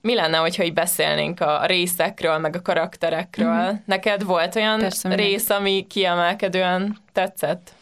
mi 0.00 0.14
lenne, 0.14 0.36
hogyha 0.36 0.62
így 0.62 0.72
beszélnénk 0.72 1.40
a 1.40 1.66
részekről, 1.66 2.38
meg 2.38 2.56
a 2.56 2.62
karakterekről? 2.62 3.62
Mm-hmm. 3.62 3.76
Neked 3.84 4.24
volt 4.24 4.56
olyan 4.56 4.78
Persze, 4.78 5.14
rész, 5.14 5.50
ami 5.50 5.86
kiemelkedően 5.88 6.96
tetszett? 7.12 7.72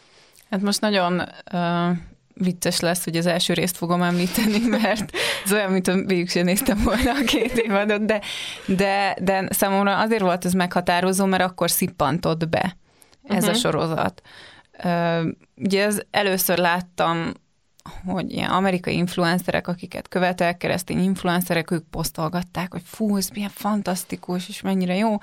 Hát 0.51 0.61
most 0.61 0.81
nagyon 0.81 1.21
uh, 1.53 1.97
vicces 2.33 2.79
lesz, 2.79 3.03
hogy 3.03 3.15
az 3.15 3.25
első 3.25 3.53
részt 3.53 3.77
fogom 3.77 4.01
említeni, 4.01 4.59
mert 4.81 5.11
ez 5.45 5.51
olyan, 5.51 5.71
mint 5.71 5.85
végig 5.85 6.29
sem 6.29 6.43
néztem 6.45 6.81
volna 6.83 7.11
a 7.11 7.23
két 7.25 7.57
évadot, 7.57 8.05
de, 8.05 8.21
de, 8.65 9.17
de 9.21 9.47
számomra 9.49 9.97
azért 9.99 10.21
volt 10.21 10.45
ez 10.45 10.53
meghatározó, 10.53 11.25
mert 11.25 11.43
akkor 11.43 11.71
szippantott 11.71 12.49
be 12.49 12.77
ez 13.23 13.43
uh-huh. 13.43 13.47
a 13.47 13.51
mhm. 13.51 13.59
sorozat. 13.59 14.21
Uh, 14.83 15.31
ugye 15.55 15.85
ez 15.85 15.99
először 16.11 16.57
láttam 16.57 17.33
hogy 18.05 18.31
ilyen 18.31 18.49
amerikai 18.49 18.95
influencerek, 18.95 19.67
akiket 19.67 20.07
követek, 20.07 20.57
keresztény 20.57 21.03
influencerek, 21.03 21.71
ők 21.71 21.83
posztolgatták, 21.89 22.71
hogy 22.71 22.81
fú, 22.85 23.17
ez 23.17 23.29
milyen 23.29 23.49
fantasztikus, 23.53 24.49
és 24.49 24.61
mennyire 24.61 24.95
jó, 24.95 25.17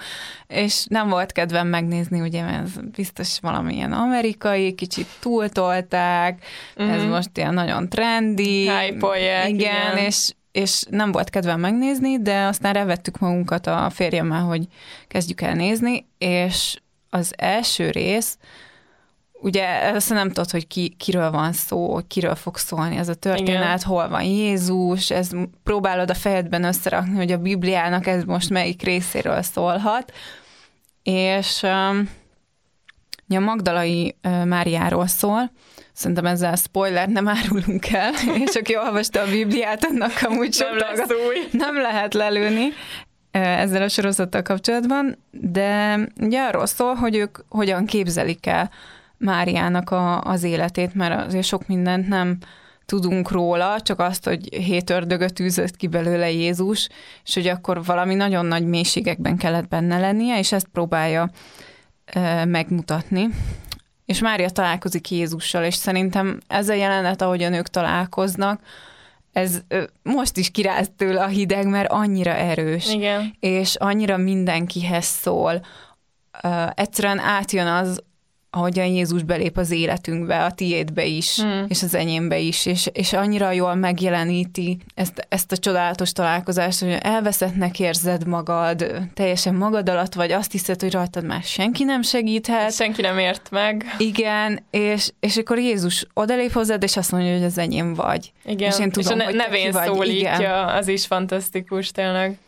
és 0.47 0.87
nem 0.89 1.09
volt 1.09 1.33
kedvem 1.33 1.67
megnézni, 1.67 2.21
ugye, 2.21 2.45
ez 2.45 2.71
biztos 2.97 3.39
valamilyen 3.41 3.93
amerikai, 3.93 4.75
kicsit 4.75 5.07
túltolták, 5.21 6.45
uh-huh. 6.77 6.95
ez 6.95 7.03
mhm. 7.03 7.11
most 7.11 7.37
ilyen 7.37 7.55
nagyon 7.55 7.89
trendi. 7.89 8.69
Hype-olják, 8.69 9.49
igen, 9.49 9.93
igen. 9.93 9.97
És, 9.97 10.33
és 10.53 10.83
nem 10.91 11.13
volt 11.13 11.31
kedvem 11.31 11.61
megnézni, 11.61 12.23
de 12.23 12.43
aztán 12.43 12.73
revettük 12.73 13.19
magunkat 13.19 13.67
a 13.67 13.91
férjemmel, 13.91 14.43
hogy 14.43 14.67
kezdjük 15.07 15.41
el 15.41 15.55
nézni, 15.55 16.07
és 16.19 16.77
az 17.11 17.35
első 17.37 17.91
rész, 17.91 18.39
ugye 19.41 19.83
ezt 19.83 20.11
nem 20.11 20.29
tudod, 20.29 20.51
hogy 20.51 20.67
ki, 20.67 20.89
kiről 20.89 21.31
van 21.31 21.53
szó, 21.53 22.01
kiről 22.09 22.35
fog 22.35 22.57
szólni 22.57 22.97
ez 22.97 23.09
a 23.09 23.15
történet, 23.15 23.63
Igen. 23.63 23.81
hol 23.81 24.09
van 24.09 24.23
Jézus, 24.23 25.11
ez 25.11 25.31
próbálod 25.63 26.11
a 26.11 26.15
fejedben 26.15 26.65
összerakni, 26.65 27.17
hogy 27.17 27.33
a 27.33 27.39
Bibliának 27.39 28.07
ez 28.07 28.25
most 28.25 28.51
melyik 28.51 28.83
részéről 28.83 29.43
szólhat, 29.43 30.13
és 31.03 31.63
um, 31.63 32.11
a 33.29 33.39
Magdalai 33.39 34.17
uh, 34.23 34.45
Máriáról 34.45 35.07
szól, 35.07 35.51
Szerintem 35.99 36.27
ezzel 36.27 36.55
spoiler 36.55 37.09
nem 37.09 37.29
árulunk 37.29 37.87
el, 37.93 38.13
és 38.47 38.55
aki 38.55 38.77
olvasta 38.77 39.21
a 39.21 39.31
Bibliát, 39.31 39.85
annak 39.85 40.13
amúgy 40.23 40.57
nem, 40.59 40.79
lesz 40.79 41.11
új. 41.11 41.49
nem 41.53 41.81
lehet 41.81 42.15
lelőni 42.15 42.69
ezzel 43.31 43.83
a 43.83 43.89
sorozattal 43.89 44.43
kapcsolatban, 44.43 45.19
de 45.31 45.99
ugye 46.21 46.43
arról 46.43 46.67
szól, 46.67 46.95
hogy 46.95 47.17
ők 47.17 47.39
hogyan 47.49 47.87
képzelik 47.87 48.47
el 48.47 48.71
Máriának 49.19 49.91
a, 49.91 50.21
az 50.21 50.43
életét, 50.43 50.95
mert 50.95 51.27
azért 51.27 51.47
sok 51.47 51.67
mindent 51.67 52.09
nem 52.09 52.39
tudunk 52.87 53.31
róla, 53.31 53.81
csak 53.81 53.99
azt, 53.99 54.25
hogy 54.25 54.55
hét 54.55 54.91
ördögöt 54.91 55.41
űzött 55.41 55.77
ki 55.77 55.87
belőle 55.87 56.31
Jézus, 56.31 56.89
és 57.25 57.35
hogy 57.35 57.47
akkor 57.47 57.85
valami 57.85 58.15
nagyon 58.15 58.47
nagy 58.47 58.67
mélységekben 58.67 59.37
kellett 59.37 59.69
benne 59.69 59.99
lennie, 59.99 60.39
és 60.39 60.53
ezt 60.53 60.69
próbálja 60.73 61.31
e, 62.05 62.45
megmutatni. 62.45 63.29
És 64.05 64.21
Mária 64.21 64.51
találkozik 64.51 65.11
Jézussal, 65.11 65.65
és 65.65 65.75
szerintem 65.75 66.41
ez 66.47 66.69
a 66.69 66.75
jelenet, 66.75 67.23
ahogy 67.23 67.43
a 67.43 67.49
nők 67.49 67.69
találkoznak, 67.69 68.61
ez 69.33 69.61
most 70.03 70.37
is 70.37 70.51
kiráz 70.51 70.91
tőle 70.97 71.23
a 71.23 71.27
hideg, 71.27 71.67
mert 71.67 71.91
annyira 71.91 72.35
erős. 72.35 72.93
Igen. 72.93 73.35
És 73.41 73.75
annyira 73.75 74.17
mindenkihez 74.17 75.05
szól. 75.05 75.67
Uh, 76.43 76.71
egyszerűen 76.75 77.19
átjön 77.19 77.67
az, 77.67 78.03
ahogyan 78.51 78.87
Jézus 78.87 79.23
belép 79.23 79.57
az 79.57 79.71
életünkbe, 79.71 80.45
a 80.45 80.51
tiédbe 80.51 81.05
is, 81.05 81.41
hmm. 81.41 81.65
és 81.69 81.83
az 81.83 81.95
enyémbe 81.95 82.39
is, 82.39 82.67
és, 82.67 82.89
és 82.93 83.13
annyira 83.13 83.51
jól 83.51 83.75
megjeleníti 83.75 84.79
ezt, 84.95 85.27
ezt 85.29 85.53
a 85.53 85.57
csodálatos 85.57 86.13
találkozást, 86.13 86.81
hogy 86.81 86.99
elveszettnek 87.01 87.81
érzed 87.81 88.27
magad, 88.27 88.87
teljesen 89.15 89.55
magad 89.55 89.89
alatt 89.89 90.15
vagy, 90.15 90.33
azt 90.33 90.53
hiszed, 90.53 90.81
hogy 90.81 90.93
rajtad 90.93 91.25
már 91.25 91.43
senki 91.43 91.85
nem 91.85 92.03
segíthet. 92.03 92.73
Senki 92.75 93.01
nem 93.01 93.19
ért 93.19 93.51
meg. 93.51 93.85
Igen, 93.99 94.65
és, 94.71 95.11
és 95.21 95.37
akkor 95.37 95.59
Jézus 95.59 96.07
odalép 96.15 96.53
hozzád, 96.53 96.83
és 96.83 96.97
azt 96.97 97.13
mondja, 97.13 97.33
hogy 97.33 97.45
az 97.45 97.59
enyém 97.59 97.95
vagy. 97.95 98.33
Igen, 98.45 98.71
és, 98.71 98.79
én 98.79 98.91
tudom, 98.91 99.19
és 99.19 99.25
a 99.25 99.27
hogy 99.27 99.37
nevén 99.37 99.73
vagy. 99.73 99.87
szólítja, 99.87 100.35
Igen. 100.39 100.69
az 100.69 100.89
is 100.89 101.07
fantasztikus 101.07 101.91
tényleg. 101.91 102.39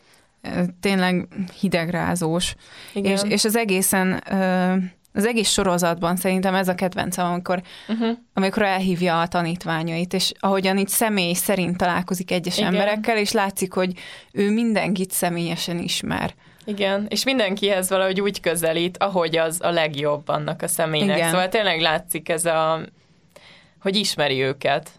Tényleg 0.80 1.28
hidegrázós. 1.60 2.54
Igen. 2.92 3.12
És, 3.12 3.20
és 3.28 3.44
az 3.44 3.56
egészen... 3.56 4.22
Uh, 4.30 4.82
az 5.12 5.26
egész 5.26 5.48
sorozatban 5.48 6.16
szerintem 6.16 6.54
ez 6.54 6.68
a 6.68 6.74
kedvencem, 6.74 7.26
amikor, 7.26 7.62
uh-huh. 7.88 8.18
amikor 8.34 8.62
elhívja 8.62 9.20
a 9.20 9.28
tanítványait, 9.28 10.14
és 10.14 10.32
ahogyan 10.40 10.78
így 10.78 10.88
személy 10.88 11.32
szerint 11.32 11.76
találkozik 11.76 12.30
egyes 12.30 12.58
Igen. 12.58 12.72
emberekkel, 12.74 13.16
és 13.16 13.32
látszik, 13.32 13.72
hogy 13.72 13.92
ő 14.32 14.50
mindenkit 14.50 15.10
személyesen 15.10 15.78
ismer. 15.78 16.34
Igen, 16.64 17.06
és 17.08 17.24
mindenkihez 17.24 17.88
valahogy 17.88 18.20
úgy 18.20 18.40
közelít, 18.40 18.96
ahogy 18.98 19.36
az 19.36 19.58
a 19.62 19.70
legjobb 19.70 20.28
annak 20.28 20.62
a 20.62 20.68
személynek. 20.68 21.16
Igen. 21.16 21.30
Szóval 21.30 21.48
tényleg 21.48 21.80
látszik 21.80 22.28
ez 22.28 22.44
a, 22.44 22.80
hogy 23.80 23.96
ismeri 23.96 24.42
őket, 24.42 24.90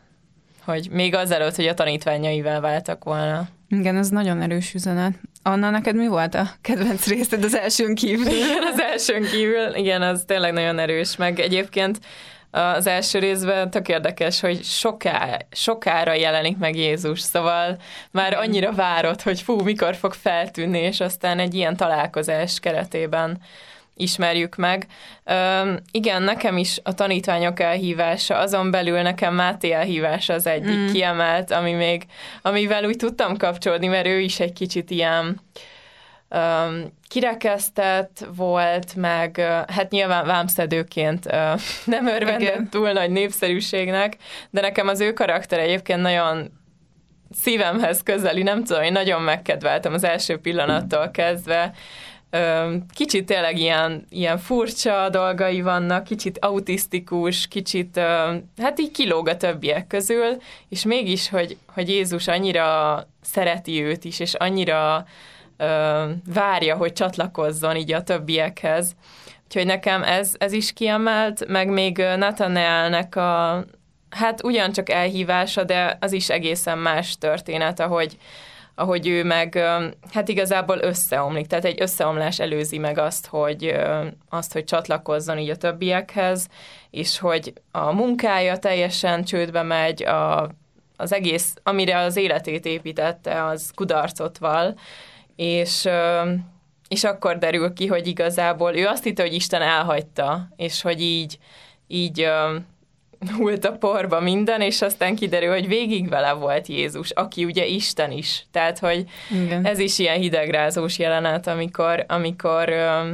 hogy 0.63 0.87
még 0.91 1.15
azelőtt, 1.15 1.55
hogy 1.55 1.67
a 1.67 1.73
tanítványaival 1.73 2.59
váltak 2.59 3.03
volna. 3.03 3.47
Igen, 3.69 3.97
ez 3.97 4.09
nagyon 4.09 4.41
erős 4.41 4.73
üzenet. 4.73 5.13
Anna, 5.43 5.69
neked 5.69 5.95
mi 5.95 6.07
volt 6.07 6.35
a 6.35 6.49
kedvenc 6.61 7.07
részed 7.07 7.43
az 7.43 7.55
elsőn 7.55 7.95
kívül? 7.95 8.27
az 8.73 8.81
elsőn 8.81 9.23
kívül, 9.23 9.75
igen, 9.75 10.01
az 10.01 10.23
tényleg 10.27 10.53
nagyon 10.53 10.79
erős, 10.79 11.15
meg 11.15 11.39
egyébként 11.39 11.99
az 12.51 12.87
első 12.87 13.19
részben 13.19 13.69
tök 13.69 13.87
érdekes, 13.87 14.39
hogy 14.39 14.63
soká, 14.63 15.37
sokára 15.51 16.13
jelenik 16.13 16.57
meg 16.57 16.75
Jézus, 16.75 17.19
szóval 17.19 17.77
már 18.11 18.33
annyira 18.33 18.71
várod, 18.71 19.21
hogy 19.21 19.41
fú, 19.41 19.61
mikor 19.61 19.95
fog 19.95 20.13
feltűnni, 20.13 20.79
és 20.79 20.99
aztán 20.99 21.39
egy 21.39 21.53
ilyen 21.53 21.75
találkozás 21.75 22.59
keretében 22.59 23.37
ismerjük 24.01 24.55
meg. 24.55 24.87
Üm, 25.31 25.79
igen, 25.91 26.23
nekem 26.23 26.57
is 26.57 26.79
a 26.83 26.93
tanítványok 26.93 27.59
elhívása, 27.59 28.37
azon 28.37 28.71
belül 28.71 29.01
nekem 29.01 29.35
Máté 29.35 29.71
elhívása 29.71 30.33
az 30.33 30.47
egyik 30.47 30.77
mm. 30.77 30.87
kiemelt, 30.91 31.51
ami 31.51 31.71
még, 31.71 32.05
amivel 32.41 32.85
úgy 32.85 32.97
tudtam 32.97 33.37
kapcsolódni, 33.37 33.87
mert 33.87 34.07
ő 34.07 34.19
is 34.19 34.39
egy 34.39 34.53
kicsit 34.53 34.89
ilyen 34.89 35.41
um, 36.29 36.99
kirekesztett 37.07 38.25
volt, 38.35 38.95
meg 38.95 39.37
hát 39.67 39.89
nyilván 39.89 40.25
vámszedőként 40.25 41.25
uh, 41.25 41.61
nem 41.95 42.07
örvendett 42.07 42.69
túl 42.69 42.91
nagy 42.91 43.11
népszerűségnek, 43.11 44.17
de 44.49 44.61
nekem 44.61 44.87
az 44.87 44.99
ő 44.99 45.13
karakter 45.13 45.59
egyébként 45.59 46.01
nagyon 46.01 46.59
szívemhez 47.33 48.03
közeli, 48.03 48.43
nem 48.43 48.63
tudom, 48.63 48.83
én 48.83 48.91
nagyon 48.91 49.21
megkedveltem 49.21 49.93
az 49.93 50.03
első 50.03 50.37
pillanattól 50.37 51.11
kezdve, 51.11 51.73
kicsit 52.93 53.25
tényleg 53.25 53.57
ilyen, 53.57 54.05
ilyen 54.09 54.37
furcsa 54.37 55.09
dolgai 55.09 55.61
vannak, 55.61 56.03
kicsit 56.03 56.37
autisztikus, 56.39 57.47
kicsit, 57.47 57.97
hát 58.57 58.79
így 58.79 58.91
kilóg 58.91 59.27
a 59.27 59.37
többiek 59.37 59.87
közül, 59.87 60.37
és 60.69 60.83
mégis, 60.83 61.29
hogy, 61.29 61.57
hogy 61.73 61.89
Jézus 61.89 62.27
annyira 62.27 63.03
szereti 63.21 63.83
őt 63.83 64.03
is, 64.03 64.19
és 64.19 64.33
annyira 64.33 65.05
várja, 66.33 66.75
hogy 66.75 66.93
csatlakozzon 66.93 67.75
így 67.75 67.93
a 67.93 68.03
többiekhez. 68.03 68.95
Úgyhogy 69.45 69.65
nekem 69.65 70.03
ez, 70.03 70.33
ez 70.37 70.51
is 70.51 70.73
kiemelt, 70.73 71.47
meg 71.47 71.69
még 71.69 71.97
Nathanaelnek 71.97 73.15
a, 73.15 73.63
hát 74.09 74.43
ugyancsak 74.43 74.89
elhívása, 74.89 75.63
de 75.63 75.97
az 75.99 76.11
is 76.11 76.29
egészen 76.29 76.77
más 76.77 77.17
történet, 77.17 77.79
ahogy, 77.79 78.17
ahogy 78.75 79.07
ő 79.07 79.23
meg 79.23 79.55
hát 80.11 80.27
igazából 80.27 80.77
összeomlik, 80.77 81.47
tehát 81.47 81.65
egy 81.65 81.81
összeomlás 81.81 82.39
előzi 82.39 82.77
meg 82.77 82.97
azt, 82.97 83.27
hogy, 83.27 83.75
azt, 84.29 84.53
hogy 84.53 84.63
csatlakozzon 84.63 85.39
így 85.39 85.49
a 85.49 85.55
többiekhez, 85.55 86.47
és 86.89 87.19
hogy 87.19 87.53
a 87.71 87.91
munkája 87.91 88.57
teljesen 88.57 89.23
csődbe 89.23 89.61
megy, 89.61 90.03
a, 90.03 90.49
az 90.97 91.13
egész, 91.13 91.53
amire 91.63 91.97
az 91.97 92.15
életét 92.15 92.65
építette, 92.65 93.43
az 93.45 93.71
kudarcot 93.75 94.37
val, 94.37 94.75
és, 95.35 95.87
és 96.87 97.03
akkor 97.03 97.37
derül 97.37 97.73
ki, 97.73 97.87
hogy 97.87 98.07
igazából 98.07 98.75
ő 98.75 98.87
azt 98.87 99.03
hitte, 99.03 99.21
hogy 99.21 99.33
Isten 99.33 99.61
elhagyta, 99.61 100.47
és 100.55 100.81
hogy 100.81 101.01
így, 101.01 101.37
így 101.87 102.31
hult 103.29 103.65
a 103.65 103.71
porba 103.71 104.19
minden, 104.19 104.61
és 104.61 104.81
aztán 104.81 105.15
kiderül, 105.15 105.51
hogy 105.51 105.67
végig 105.67 106.09
vele 106.09 106.31
volt 106.31 106.67
Jézus, 106.67 107.11
aki 107.11 107.45
ugye 107.45 107.65
Isten 107.65 108.11
is. 108.11 108.45
Tehát, 108.51 108.79
hogy 108.79 109.05
Igen. 109.43 109.65
ez 109.65 109.79
is 109.79 109.99
ilyen 109.99 110.19
hidegrázós 110.19 110.99
jelenet, 110.99 111.47
amikor, 111.47 112.05
amikor 112.07 112.69
uh, 112.69 113.07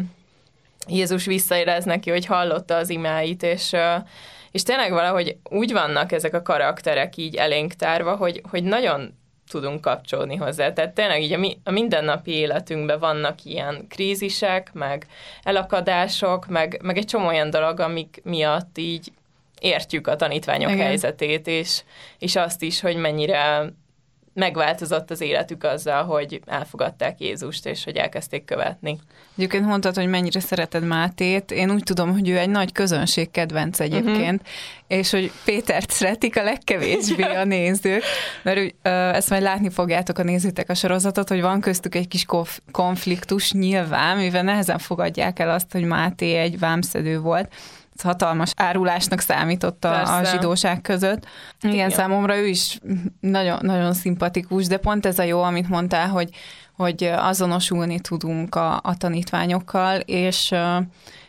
Jézus 0.87 1.25
visszaérez 1.25 1.83
neki, 1.83 2.09
hogy 2.09 2.25
hallotta 2.25 2.75
az 2.75 2.89
imáit, 2.89 3.43
és, 3.43 3.71
uh, 3.71 4.07
és 4.51 4.63
tényleg 4.63 4.91
valahogy 4.91 5.37
úgy 5.43 5.71
vannak 5.71 6.11
ezek 6.11 6.33
a 6.33 6.41
karakterek 6.41 7.17
így 7.17 7.35
elénk 7.35 7.73
tárva, 7.73 8.15
hogy, 8.15 8.41
hogy 8.49 8.63
nagyon 8.63 9.13
tudunk 9.49 9.81
kapcsolódni 9.81 10.35
hozzá. 10.35 10.73
Tehát 10.73 10.93
tényleg 10.93 11.21
így 11.21 11.33
a, 11.33 11.37
mi, 11.37 11.57
a 11.63 11.71
mindennapi 11.71 12.31
életünkben 12.31 12.99
vannak 12.99 13.43
ilyen 13.43 13.85
krízisek, 13.89 14.73
meg 14.73 15.07
elakadások, 15.43 16.47
meg, 16.47 16.79
meg 16.83 16.97
egy 16.97 17.05
csomó 17.05 17.27
olyan 17.27 17.49
dolog, 17.49 17.79
amik 17.79 18.21
miatt 18.23 18.77
így 18.77 19.11
értjük 19.61 20.07
a 20.07 20.15
tanítványok 20.15 20.71
Igen. 20.71 20.85
helyzetét, 20.85 21.47
és, 21.47 21.83
és 22.19 22.35
azt 22.35 22.61
is, 22.61 22.81
hogy 22.81 22.95
mennyire 22.95 23.73
megváltozott 24.37 25.11
az 25.11 25.21
életük 25.21 25.63
azzal, 25.63 26.03
hogy 26.03 26.41
elfogadták 26.45 27.19
Jézust, 27.19 27.65
és 27.65 27.83
hogy 27.83 27.95
elkezdték 27.95 28.45
követni. 28.45 28.99
Egyébként 29.37 29.65
mondtad, 29.65 29.95
hogy 29.95 30.07
mennyire 30.07 30.39
szereted 30.39 30.83
Mátét. 30.83 31.51
Én 31.51 31.71
úgy 31.71 31.83
tudom, 31.83 32.11
hogy 32.11 32.29
ő 32.29 32.37
egy 32.37 32.49
nagy 32.49 32.71
közönség 32.71 33.31
kedvenc 33.31 33.79
egyébként, 33.79 34.41
uh-huh. 34.41 34.97
és 34.99 35.11
hogy 35.11 35.31
Pétert 35.45 35.91
szeretik 35.91 36.37
a 36.37 36.43
legkevésbé 36.43 37.23
a 37.23 37.43
nézők, 37.43 38.03
mert 38.43 38.75
ezt 39.15 39.29
majd 39.29 39.41
látni 39.41 39.69
fogjátok 39.69 40.17
a 40.17 40.23
nézőtek 40.23 40.69
a 40.69 40.73
sorozatot, 40.73 41.29
hogy 41.29 41.41
van 41.41 41.61
köztük 41.61 41.95
egy 41.95 42.07
kis 42.07 42.25
konfliktus 42.71 43.51
nyilván, 43.51 44.17
mivel 44.17 44.43
nehezen 44.43 44.77
fogadják 44.77 45.39
el 45.39 45.49
azt, 45.49 45.71
hogy 45.71 45.83
Máté 45.83 46.33
egy 46.35 46.59
vámszedő 46.59 47.19
volt, 47.19 47.53
hatalmas 48.01 48.51
árulásnak 48.55 49.19
számított 49.19 49.85
a, 49.85 50.17
a 50.17 50.23
zsidóság 50.23 50.81
között. 50.81 51.25
Igen, 51.61 51.75
Igen, 51.75 51.89
számomra 51.89 52.37
ő 52.37 52.47
is 52.47 52.79
nagyon, 53.19 53.59
nagyon 53.61 53.93
szimpatikus, 53.93 54.67
de 54.67 54.77
pont 54.77 55.05
ez 55.05 55.19
a 55.19 55.23
jó, 55.23 55.41
amit 55.41 55.69
mondtál, 55.69 56.07
hogy, 56.07 56.29
hogy 56.75 57.03
azonosulni 57.03 57.99
tudunk 57.99 58.55
a, 58.55 58.79
a 58.83 58.97
tanítványokkal, 58.97 59.99
és, 59.99 60.55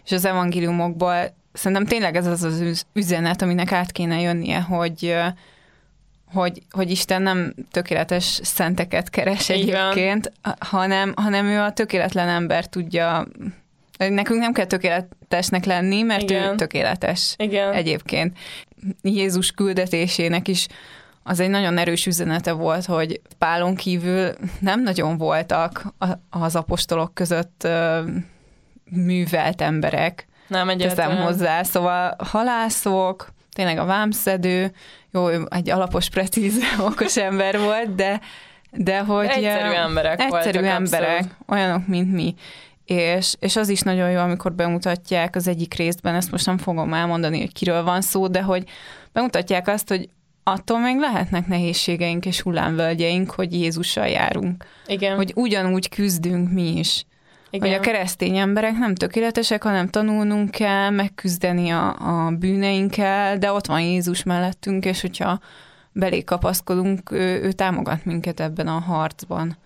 és 0.04 0.12
az 0.12 0.24
evangéliumokból 0.24 1.36
szerintem 1.52 1.86
tényleg 1.86 2.16
ez 2.16 2.26
az 2.26 2.42
az 2.42 2.84
üzenet, 2.92 3.42
aminek 3.42 3.72
át 3.72 3.92
kéne 3.92 4.20
jönnie, 4.20 4.60
hogy 4.60 5.16
hogy, 6.32 6.62
hogy 6.70 6.90
Isten 6.90 7.22
nem 7.22 7.54
tökéletes 7.70 8.40
szenteket 8.42 9.10
keres 9.10 9.48
egyébként, 9.48 10.32
hanem, 10.58 11.12
hanem 11.16 11.46
ő 11.46 11.60
a 11.60 11.72
tökéletlen 11.72 12.28
ember 12.28 12.66
tudja 12.66 13.26
Nekünk 13.98 14.40
nem 14.40 14.52
kell 14.52 14.64
tökéletesnek 14.64 15.64
lenni, 15.64 16.02
mert 16.02 16.22
Igen. 16.22 16.52
ő 16.52 16.54
tökéletes 16.54 17.34
Igen. 17.36 17.72
egyébként. 17.72 18.38
Jézus 19.02 19.50
küldetésének 19.50 20.48
is 20.48 20.66
az 21.22 21.40
egy 21.40 21.50
nagyon 21.50 21.78
erős 21.78 22.06
üzenete 22.06 22.52
volt, 22.52 22.84
hogy 22.84 23.20
Pálon 23.38 23.74
kívül 23.74 24.32
nem 24.60 24.82
nagyon 24.82 25.16
voltak 25.16 25.84
az 26.30 26.56
apostolok 26.56 27.14
között 27.14 27.68
művelt 28.90 29.60
emberek. 29.60 30.26
Nem 30.46 30.68
egyáltalán. 30.68 31.10
Teszem 31.10 31.24
hozzá, 31.24 31.62
szóval 31.62 32.16
halászok, 32.18 33.32
tényleg 33.52 33.78
a 33.78 33.84
vámszedő, 33.84 34.72
jó, 35.10 35.26
egy 35.48 35.70
alapos, 35.70 36.08
precíz, 36.08 36.58
okos 36.90 37.16
ember 37.16 37.58
volt, 37.58 37.94
de, 37.94 38.20
de 38.70 38.98
hogy... 38.98 39.26
Egyszerű 39.26 39.72
emberek 39.72 40.20
Egyszerű 40.20 40.60
voltak, 40.60 40.76
emberek, 40.76 41.10
abszolút. 41.10 41.36
olyanok, 41.48 41.86
mint 41.86 42.12
mi. 42.12 42.34
És, 42.88 43.34
és 43.38 43.56
az 43.56 43.68
is 43.68 43.80
nagyon 43.80 44.10
jó, 44.10 44.18
amikor 44.20 44.52
bemutatják 44.52 45.36
az 45.36 45.48
egyik 45.48 45.74
részben, 45.74 46.14
ezt 46.14 46.30
most 46.30 46.46
nem 46.46 46.58
fogom 46.58 46.94
elmondani, 46.94 47.40
hogy 47.40 47.52
kiről 47.52 47.82
van 47.82 48.00
szó, 48.00 48.26
de 48.26 48.42
hogy 48.42 48.64
bemutatják 49.12 49.68
azt, 49.68 49.88
hogy 49.88 50.08
attól 50.42 50.78
még 50.78 50.96
lehetnek 50.98 51.46
nehézségeink 51.46 52.26
és 52.26 52.40
hullámvölgyeink, 52.40 53.30
hogy 53.30 53.52
Jézussal 53.52 54.06
járunk. 54.06 54.64
Igen. 54.86 55.16
Hogy 55.16 55.32
ugyanúgy 55.34 55.88
küzdünk 55.88 56.52
mi 56.52 56.78
is. 56.78 57.04
Igen. 57.50 57.68
Hogy 57.68 57.78
a 57.78 57.80
keresztény 57.80 58.36
emberek 58.36 58.78
nem 58.78 58.94
tökéletesek, 58.94 59.62
hanem 59.62 59.88
tanulnunk 59.88 60.50
kell, 60.50 60.90
megküzdeni 60.90 61.70
a, 61.70 61.88
a 61.88 62.30
bűneinkkel, 62.30 63.38
de 63.38 63.52
ott 63.52 63.66
van 63.66 63.80
Jézus 63.80 64.22
mellettünk, 64.22 64.84
és 64.84 65.00
hogyha 65.00 65.40
belé 65.92 66.24
kapaszkodunk, 66.24 67.10
ő, 67.10 67.42
ő 67.42 67.52
támogat 67.52 68.04
minket 68.04 68.40
ebben 68.40 68.68
a 68.68 68.78
harcban, 68.78 69.56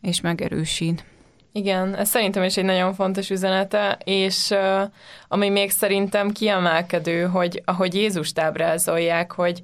és 0.00 0.20
megerősít. 0.20 1.04
Igen, 1.52 1.96
ez 1.96 2.08
szerintem 2.08 2.42
is 2.42 2.56
egy 2.56 2.64
nagyon 2.64 2.94
fontos 2.94 3.30
üzenete, 3.30 3.98
és 4.04 4.50
uh, 4.50 4.82
ami 5.28 5.48
még 5.48 5.70
szerintem 5.70 6.30
kiemelkedő, 6.30 7.22
hogy 7.22 7.62
ahogy 7.64 7.94
Jézust 7.94 8.38
ábrázolják, 8.38 9.32
hogy 9.32 9.62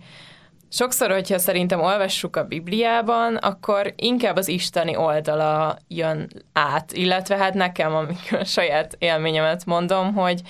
Sokszor, 0.69 1.11
hogyha 1.11 1.39
szerintem 1.39 1.81
olvassuk 1.81 2.37
a 2.37 2.45
Bibliában, 2.45 3.37
akkor 3.37 3.93
inkább 3.97 4.37
az 4.37 4.49
isteni 4.49 4.97
oldala 4.97 5.79
jön 5.89 6.29
át, 6.53 6.93
illetve 6.93 7.37
hát 7.37 7.55
nekem, 7.55 7.95
amikor 7.95 8.39
a 8.39 8.45
saját 8.45 8.97
élményemet 8.99 9.65
mondom, 9.65 10.15
hogy, 10.15 10.41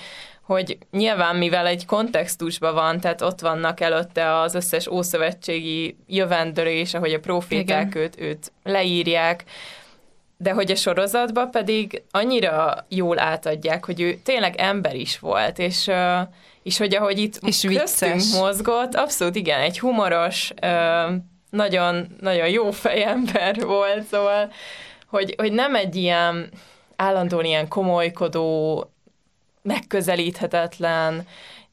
hogy 0.41 0.77
nyilván 0.91 1.35
mivel 1.35 1.67
egy 1.67 1.85
kontextusban 1.85 2.73
van, 2.73 2.99
tehát 2.99 3.21
ott 3.21 3.39
vannak 3.39 3.79
előtte 3.79 4.39
az 4.39 4.55
összes 4.55 4.87
ószövetségi 4.87 5.97
jövendőlés, 6.07 6.93
ahogy 6.93 7.13
a 7.13 7.19
proféták 7.19 7.95
őt, 7.95 8.21
őt 8.21 8.51
leírják, 8.63 9.43
de 10.37 10.51
hogy 10.51 10.71
a 10.71 10.75
sorozatban 10.75 11.51
pedig 11.51 12.03
annyira 12.11 12.85
jól 12.89 13.19
átadják, 13.19 13.85
hogy 13.85 14.01
ő 14.01 14.15
tényleg 14.23 14.55
ember 14.55 14.95
is 14.95 15.19
volt, 15.19 15.59
és 15.59 15.89
és 16.67 16.77
hogy 16.77 16.95
ahogy 16.95 17.19
itt 17.19 17.35
és 17.35 17.61
köztünk 17.61 18.13
vicces. 18.13 18.39
mozgott, 18.39 18.95
abszolút 18.95 19.35
igen, 19.35 19.59
egy 19.59 19.79
humoros, 19.79 20.53
nagyon, 21.49 22.07
nagyon 22.19 22.49
jó 22.49 22.71
fejember 22.71 23.61
volt, 23.65 24.03
szóval, 24.03 24.51
hogy, 25.07 25.35
hogy 25.37 25.51
nem 25.51 25.75
egy 25.75 25.95
ilyen 25.95 26.49
állandóan 26.95 27.45
ilyen 27.45 27.67
komolykodó, 27.67 28.85
megközelíthetetlen 29.61 31.27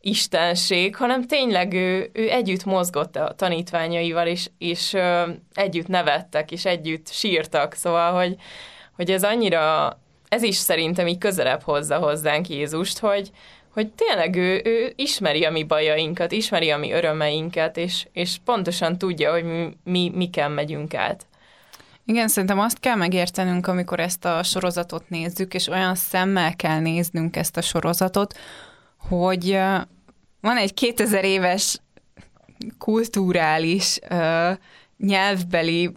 istenség, 0.04 0.96
hanem 0.96 1.26
tényleg 1.26 1.72
ő, 1.72 2.10
ő 2.12 2.30
együtt 2.30 2.64
mozgott 2.64 3.16
a 3.16 3.34
tanítványaival, 3.36 4.26
és, 4.26 4.50
és 4.58 4.96
együtt 5.54 5.86
nevettek, 5.86 6.52
és 6.52 6.64
együtt 6.64 7.08
sírtak, 7.12 7.74
szóval, 7.74 8.12
hogy, 8.12 8.36
hogy 8.96 9.10
ez 9.10 9.24
annyira, 9.24 9.92
ez 10.28 10.42
is 10.42 10.56
szerintem 10.56 11.06
így 11.06 11.18
közelebb 11.18 11.62
hozza 11.62 11.98
hozzánk 11.98 12.48
Jézust, 12.48 12.98
hogy, 12.98 13.30
hogy 13.72 13.92
tényleg 13.92 14.36
ő, 14.36 14.60
ő 14.64 14.92
ismeri 14.96 15.44
a 15.44 15.50
mi 15.50 15.64
bajainkat, 15.64 16.32
ismeri 16.32 16.70
a 16.70 16.78
mi 16.78 16.92
örömeinket, 16.92 17.76
és, 17.76 18.06
és 18.12 18.36
pontosan 18.44 18.98
tudja, 18.98 19.32
hogy 19.32 19.44
mi, 19.44 19.76
mi 19.84 20.10
miken 20.14 20.50
megyünk 20.50 20.94
át. 20.94 21.26
Igen, 22.06 22.28
szerintem 22.28 22.58
azt 22.60 22.80
kell 22.80 22.96
megértenünk, 22.96 23.66
amikor 23.66 24.00
ezt 24.00 24.24
a 24.24 24.42
sorozatot 24.42 25.08
nézzük, 25.08 25.54
és 25.54 25.68
olyan 25.68 25.94
szemmel 25.94 26.56
kell 26.56 26.80
néznünk 26.80 27.36
ezt 27.36 27.56
a 27.56 27.60
sorozatot, 27.60 28.34
hogy 29.08 29.58
van 30.40 30.56
egy 30.56 30.74
2000 30.74 31.24
éves 31.24 31.78
kulturális, 32.78 33.98
nyelvbeli 34.98 35.90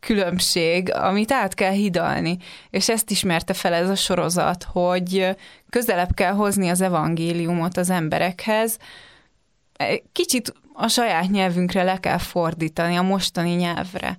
különbség, 0.00 0.94
amit 0.94 1.32
át 1.32 1.54
kell 1.54 1.72
hidalni. 1.72 2.38
És 2.70 2.88
ezt 2.88 3.10
ismerte 3.10 3.52
fel 3.52 3.74
ez 3.74 3.88
a 3.88 3.94
sorozat, 3.94 4.62
hogy 4.62 5.36
közelebb 5.70 6.14
kell 6.14 6.32
hozni 6.32 6.68
az 6.68 6.80
evangéliumot 6.80 7.76
az 7.76 7.90
emberekhez, 7.90 8.78
kicsit 10.12 10.52
a 10.72 10.88
saját 10.88 11.30
nyelvünkre 11.30 11.82
le 11.82 12.00
kell 12.00 12.18
fordítani, 12.18 12.96
a 12.96 13.02
mostani 13.02 13.50
nyelvre. 13.50 14.16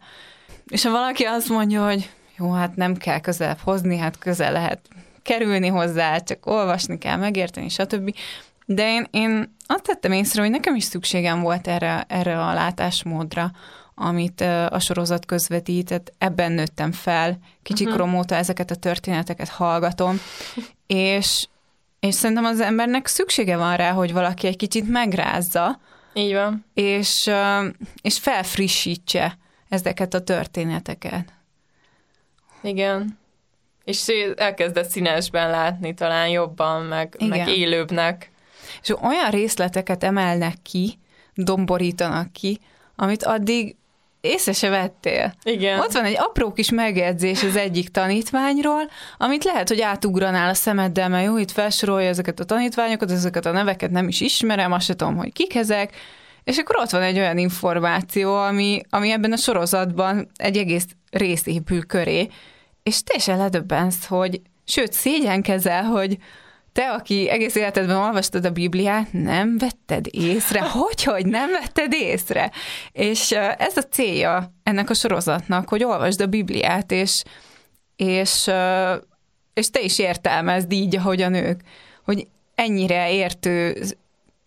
És 0.67 0.83
ha 0.83 0.91
valaki 0.91 1.23
azt 1.23 1.49
mondja, 1.49 1.85
hogy 1.85 2.09
jó, 2.37 2.51
hát 2.51 2.75
nem 2.75 2.95
kell 2.95 3.19
közelebb 3.19 3.59
hozni, 3.59 3.97
hát 3.97 4.17
közel 4.17 4.51
lehet 4.51 4.79
kerülni 5.29 5.67
hozzá, 5.67 6.17
csak 6.17 6.45
olvasni 6.45 6.97
kell, 6.97 7.15
megérteni, 7.15 7.69
stb. 7.69 8.15
De 8.65 8.93
én, 8.93 9.07
én 9.11 9.55
azt 9.65 9.83
tettem 9.83 10.11
észre, 10.11 10.41
hogy 10.41 10.49
nekem 10.49 10.75
is 10.75 10.83
szükségem 10.83 11.41
volt 11.41 11.67
erre, 11.67 12.05
erre 12.07 12.41
a 12.41 12.53
látásmódra, 12.53 13.51
amit 13.95 14.41
a 14.69 14.79
sorozat 14.79 15.25
közvetített, 15.25 16.13
ebben 16.17 16.51
nőttem 16.51 16.91
fel, 16.91 17.39
kicsi 17.63 17.83
uh-huh. 17.83 17.99
korom 17.99 18.17
óta 18.17 18.35
ezeket 18.35 18.71
a 18.71 18.75
történeteket 18.75 19.49
hallgatom, 19.49 20.19
és, 20.87 21.47
és 21.99 22.15
szerintem 22.15 22.45
az 22.45 22.59
embernek 22.59 23.07
szüksége 23.07 23.57
van 23.57 23.75
rá, 23.75 23.91
hogy 23.91 24.13
valaki 24.13 24.47
egy 24.47 24.57
kicsit 24.57 24.89
megrázza, 24.89 25.79
így 26.13 26.33
van. 26.33 26.65
És, 26.73 27.29
és 28.01 28.19
felfrissítse 28.19 29.37
ezeket 29.69 30.13
a 30.13 30.23
történeteket. 30.23 31.33
Igen. 32.61 33.17
És 33.89 34.11
elkezdett 34.35 34.89
színesben 34.89 35.49
látni 35.49 35.93
talán 35.93 36.27
jobban, 36.27 36.81
meg, 36.81 37.15
meg 37.29 37.47
élőbbnek. 37.47 38.31
És 38.81 38.89
olyan 39.01 39.29
részleteket 39.29 40.03
emelnek 40.03 40.55
ki, 40.63 40.99
domborítanak 41.33 42.33
ki, 42.33 42.59
amit 42.95 43.23
addig 43.23 43.75
észre 44.21 44.53
se 44.53 44.69
vettél. 44.69 45.33
Igen. 45.43 45.79
Ott 45.79 45.91
van 45.91 46.03
egy 46.03 46.17
apró 46.17 46.53
kis 46.53 46.71
megjegyzés 46.71 47.43
az 47.43 47.55
egyik 47.55 47.89
tanítványról, 47.89 48.89
amit 49.17 49.43
lehet, 49.43 49.67
hogy 49.67 49.81
átugranál 49.81 50.49
a 50.49 50.53
szemeddel, 50.53 51.09
mert 51.09 51.25
jó, 51.25 51.37
itt 51.37 51.51
felsorolja 51.51 52.07
ezeket 52.07 52.39
a 52.39 52.43
tanítványokat, 52.43 53.11
ezeket 53.11 53.45
a 53.45 53.51
neveket 53.51 53.91
nem 53.91 54.07
is 54.07 54.21
ismerem, 54.21 54.71
azt 54.71 54.85
sem 54.85 54.95
tudom, 54.95 55.17
hogy 55.17 55.33
kik 55.33 55.55
ezek, 55.55 55.95
és 56.43 56.57
akkor 56.57 56.75
ott 56.77 56.89
van 56.89 57.01
egy 57.01 57.17
olyan 57.17 57.37
információ, 57.37 58.35
ami, 58.35 58.81
ami 58.89 59.11
ebben 59.11 59.31
a 59.31 59.37
sorozatban 59.37 60.27
egy 60.35 60.57
egész 60.57 60.85
rész 61.11 61.45
épül 61.45 61.85
köré, 61.85 62.29
és 62.89 63.03
teljesen 63.03 63.37
ledöbbensz, 63.37 64.05
hogy 64.05 64.41
sőt, 64.65 64.93
szégyenkezel, 64.93 65.83
hogy 65.83 66.17
te, 66.71 66.89
aki 66.91 67.29
egész 67.29 67.55
életedben 67.55 67.95
olvastad 67.95 68.45
a 68.45 68.49
Bibliát, 68.51 69.13
nem 69.13 69.57
vetted 69.57 70.05
észre? 70.11 70.61
Hogy, 70.79 71.03
hogy 71.03 71.25
nem 71.25 71.51
vetted 71.51 71.93
észre? 71.93 72.51
És 72.91 73.31
ez 73.57 73.77
a 73.77 73.81
célja 73.81 74.53
ennek 74.63 74.89
a 74.89 74.93
sorozatnak, 74.93 75.69
hogy 75.69 75.83
olvasd 75.83 76.21
a 76.21 76.25
Bibliát, 76.25 76.91
és, 76.91 77.23
és, 77.95 78.49
és 79.53 79.69
te 79.69 79.81
is 79.81 79.99
értelmezd 79.99 80.71
így, 80.71 80.95
ahogy 80.95 81.21
a 81.21 81.29
nők, 81.29 81.61
hogy 82.03 82.27
ennyire 82.55 83.11
értő 83.13 83.83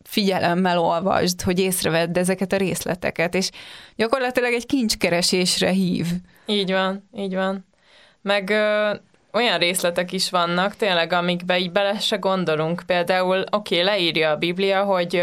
figyelemmel 0.02 0.78
olvasd, 0.78 1.40
hogy 1.40 1.58
észrevedd 1.58 2.18
ezeket 2.18 2.52
a 2.52 2.56
részleteket, 2.56 3.34
és 3.34 3.50
gyakorlatilag 3.96 4.52
egy 4.52 4.66
kincskeresésre 4.66 5.70
hív. 5.70 6.06
Így 6.46 6.70
van, 6.70 7.08
így 7.16 7.34
van. 7.34 7.70
Meg 8.22 8.50
olyan 9.32 9.58
részletek 9.58 10.12
is 10.12 10.30
vannak, 10.30 10.76
tényleg, 10.76 11.12
amikbe 11.12 11.58
így 11.58 11.72
bele 11.72 11.98
se 11.98 12.16
gondolunk. 12.16 12.82
Például, 12.86 13.44
oké, 13.50 13.80
okay, 13.80 13.82
leírja 13.82 14.30
a 14.30 14.36
Biblia, 14.36 14.84
hogy 14.84 15.22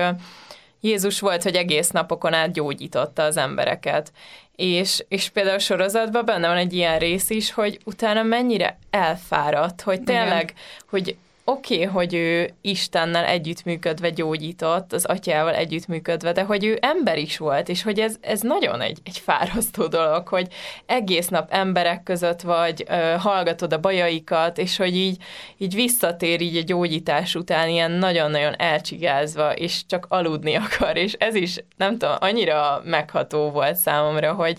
Jézus 0.82 1.20
volt, 1.20 1.44
hogy 1.44 1.56
egész 1.56 1.90
napokon 1.90 2.34
át 2.34 2.54
gyógyította 2.54 3.24
az 3.24 3.38
embereket. 3.38 4.12
És, 4.56 5.06
és 5.08 5.30
például 5.30 5.56
a 5.56 5.60
sorozatban 5.60 6.26
benne 6.26 6.48
van 6.48 6.58
egy 6.58 6.74
ilyen 6.74 7.00
rész 7.00 7.30
is, 7.30 7.52
hogy 7.52 7.80
utána 7.86 8.24
mennyire 8.24 8.78
elfáradt, 8.90 9.82
hogy 9.82 10.02
tényleg, 10.02 10.44
Igen. 10.44 10.56
hogy 10.90 11.18
oké, 11.50 11.76
okay, 11.76 11.86
hogy 11.86 12.14
ő 12.14 12.54
Istennel 12.62 13.26
együttműködve 13.26 14.10
gyógyított, 14.10 14.94
az 14.94 15.06
atyával 15.06 15.54
együttműködve, 15.54 16.32
de 16.32 16.44
hogy 16.44 16.66
ő 16.66 16.78
ember 16.82 17.18
is 17.18 17.38
volt, 17.38 17.70
és 17.70 17.84
hogy 17.84 18.00
ez, 18.00 18.16
ez 18.22 18.42
nagyon 18.42 18.82
egy, 18.82 19.00
egy 19.04 19.18
fárasztó 19.18 19.88
dolog, 19.88 20.28
hogy 20.28 20.48
egész 20.86 21.28
nap 21.28 21.52
emberek 21.52 22.04
között 22.04 22.42
vagy, 22.42 22.86
ö, 22.88 23.16
hallgatod 23.18 23.74
a 23.74 23.80
bajaikat, 23.80 24.58
és 24.58 24.78
hogy 24.78 24.96
így, 24.96 25.18
így 25.58 25.76
visszatér 25.76 26.42
így 26.42 26.58
a 26.58 26.64
gyógyítás 26.64 27.36
után 27.36 27.70
ilyen 27.70 27.92
nagyon-nagyon 27.92 28.54
elcsigázva, 28.58 29.54
és 29.54 29.86
csak 29.86 30.06
aludni 30.10 30.56
akar, 30.72 30.98
és 30.98 31.14
ez 31.14 31.36
is, 31.36 31.64
nem 31.78 31.98
tudom, 31.98 32.16
annyira 32.20 32.82
megható 32.86 33.50
volt 33.50 33.76
számomra, 33.76 34.34
hogy, 34.34 34.58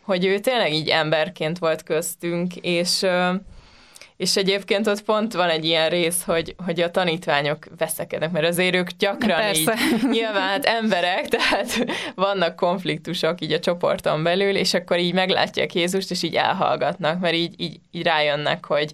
hogy 0.00 0.24
ő 0.24 0.38
tényleg 0.38 0.72
így 0.72 0.88
emberként 0.88 1.58
volt 1.58 1.82
köztünk, 1.82 2.56
és 2.56 3.06
és 4.16 4.36
egyébként 4.36 4.86
ott 4.86 5.02
pont 5.02 5.32
van 5.32 5.48
egy 5.48 5.64
ilyen 5.64 5.88
rész, 5.88 6.22
hogy, 6.22 6.54
hogy 6.64 6.80
a 6.80 6.90
tanítványok 6.90 7.66
veszekednek, 7.78 8.30
mert 8.30 8.46
azért 8.46 8.74
ők 8.74 8.90
gyakran 8.90 9.38
Persze. 9.38 9.74
így, 9.94 10.08
nyilván 10.10 10.48
hát 10.48 10.64
emberek, 10.64 11.28
tehát 11.28 11.84
vannak 12.14 12.56
konfliktusok 12.56 13.40
így 13.40 13.52
a 13.52 13.58
csoporton 13.58 14.22
belül, 14.22 14.56
és 14.56 14.74
akkor 14.74 14.98
így 14.98 15.14
meglátják 15.14 15.74
Jézust, 15.74 16.10
és 16.10 16.22
így 16.22 16.34
elhallgatnak, 16.34 17.20
mert 17.20 17.34
így, 17.34 17.54
így, 17.60 17.80
így 17.90 18.02
rájönnek, 18.02 18.66
hogy, 18.66 18.92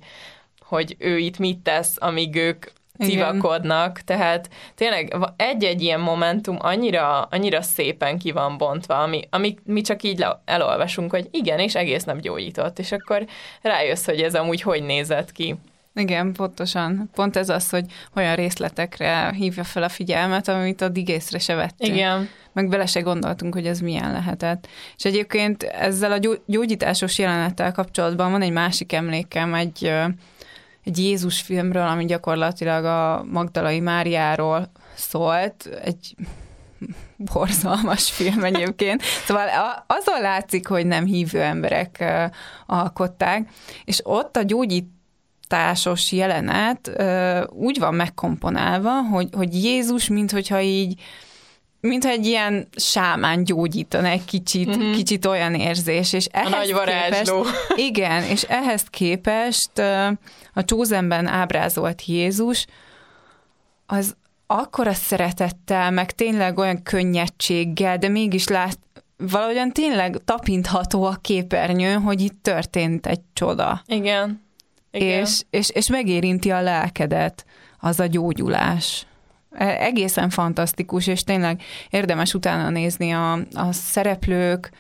hogy 0.61 0.97
ő 0.99 1.19
itt 1.19 1.39
mit 1.39 1.59
tesz, 1.59 1.95
amíg 1.99 2.37
ők 2.37 2.67
civakodnak, 3.01 4.01
tehát 4.01 4.49
tényleg 4.75 5.17
egy-egy 5.37 5.83
ilyen 5.83 6.01
momentum 6.01 6.57
annyira, 6.59 7.23
annyira 7.23 7.63
szépen 7.63 8.19
ki 8.19 8.31
van 8.31 8.57
bontva, 8.59 9.03
ami, 9.03 9.21
ami 9.31 9.55
mi 9.65 9.81
csak 9.81 10.03
így 10.03 10.27
elolvasunk, 10.45 11.11
hogy 11.11 11.29
igen, 11.31 11.59
és 11.59 11.75
egész 11.75 12.05
nap 12.05 12.21
gyógyított, 12.21 12.79
és 12.79 12.93
akkor 12.93 13.27
rájössz, 13.63 14.05
hogy 14.05 14.21
ez 14.21 14.35
amúgy 14.35 14.63
hogy 14.63 14.83
nézett 14.83 15.33
ki. 15.33 15.57
Igen, 15.95 16.33
pontosan. 16.33 17.11
Pont 17.15 17.37
ez 17.37 17.49
az, 17.49 17.71
hogy 17.71 17.85
olyan 18.15 18.35
részletekre 18.35 19.33
hívja 19.33 19.65
fel 19.65 19.83
a 19.83 19.89
figyelmet, 19.89 20.49
amit 20.49 20.81
addig 20.81 21.09
észre 21.09 21.39
se 21.39 21.55
vettünk. 21.55 21.95
Igen. 21.95 22.29
Meg 22.53 22.69
bele 22.69 22.87
se 22.87 23.01
gondoltunk, 23.01 23.55
hogy 23.55 23.67
ez 23.67 23.81
milyen 23.81 24.13
lehetett. 24.13 24.69
És 24.97 25.05
egyébként 25.05 25.63
ezzel 25.63 26.13
a 26.13 26.39
gyógyításos 26.47 27.19
jelenettel 27.19 27.73
kapcsolatban 27.73 28.31
van 28.31 28.43
egy 28.43 28.53
másik 28.53 28.93
emlékem, 28.93 29.55
egy 29.55 29.93
egy 30.85 30.99
Jézus 30.99 31.41
filmről, 31.41 31.87
ami 31.87 32.05
gyakorlatilag 32.05 32.85
a 32.85 33.25
Magdalai 33.31 33.81
Máriáról 33.81 34.71
szólt, 34.95 35.69
egy 35.85 36.15
borzalmas 37.17 38.11
film 38.11 38.45
egyébként. 38.45 39.03
Szóval 39.03 39.49
azon 39.87 40.21
látszik, 40.21 40.67
hogy 40.67 40.87
nem 40.87 41.05
hívő 41.05 41.43
emberek 41.43 42.05
alkották, 42.67 43.49
és 43.85 44.01
ott 44.03 44.37
a 44.37 44.43
gyógyításos 44.43 46.13
jelenet 46.13 46.91
úgy 47.49 47.79
van 47.79 47.95
megkomponálva, 47.95 49.03
hogy, 49.03 49.29
hogy 49.33 49.65
Jézus, 49.65 50.09
minthogyha 50.09 50.61
így 50.61 51.01
mint 51.81 52.05
egy 52.05 52.27
ilyen 52.27 52.69
sámán 52.77 53.45
gyógyítana 53.45 54.09
egy 54.09 54.25
kicsit, 54.25 54.77
mm-hmm. 54.77 54.93
kicsit 54.93 55.25
olyan 55.27 55.55
érzés. 55.55 56.13
És 56.13 56.25
ehhez 56.25 56.53
a 56.53 56.57
nagy 56.57 56.73
varázsló. 56.73 57.43
Képest, 57.43 57.75
igen, 57.77 58.23
és 58.23 58.43
ehhez 58.43 58.83
képest 58.83 59.79
a 60.55 60.65
Csózenben 60.65 61.27
ábrázolt 61.27 62.05
Jézus, 62.05 62.67
az 63.87 64.17
akkora 64.47 64.93
szeretettel, 64.93 65.91
meg 65.91 66.13
tényleg 66.13 66.59
olyan 66.59 66.83
könnyedséggel, 66.83 67.99
de 67.99 68.09
mégis 68.09 68.49
lát, 68.49 68.79
valahogyan 69.17 69.73
tényleg 69.73 70.17
tapintható 70.25 71.05
a 71.05 71.19
képernyő, 71.21 71.93
hogy 71.93 72.21
itt 72.21 72.43
történt 72.43 73.07
egy 73.07 73.21
csoda. 73.33 73.83
Igen. 73.87 74.43
Igen. 74.91 75.21
És, 75.21 75.43
és, 75.51 75.71
és 75.71 75.89
megérinti 75.89 76.51
a 76.51 76.61
lelkedet 76.61 77.45
az 77.79 78.01
a 78.01 78.07
gyógyulás. 78.07 79.07
E, 79.51 79.83
egészen 79.83 80.31
fantasztikus, 80.31 81.07
és 81.07 81.25
tényleg 81.25 81.63
érdemes 81.91 82.35
utána 82.35 82.71
nézni 82.71 83.11
a, 83.11 83.33
a 83.53 83.73
szereplők, 83.73 84.71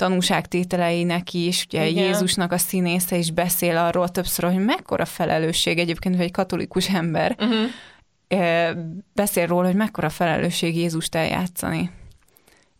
tanúságtételeinek 0.00 1.32
is, 1.34 1.64
ugye 1.66 1.86
Igen. 1.86 2.04
Jézusnak 2.04 2.52
a 2.52 2.58
színésze 2.58 3.16
is 3.16 3.30
beszél 3.30 3.76
arról 3.76 4.08
többször, 4.08 4.44
hogy 4.44 4.64
mekkora 4.64 5.04
felelősség 5.04 5.78
egyébként, 5.78 6.14
hogy 6.16 6.24
egy 6.24 6.30
katolikus 6.30 6.88
ember 6.88 7.36
uh-huh. 7.38 8.76
beszél 9.12 9.46
róla, 9.46 9.66
hogy 9.66 9.76
mekkora 9.76 10.08
felelősség 10.08 10.76
Jézust 10.76 11.14
eljátszani. 11.14 11.90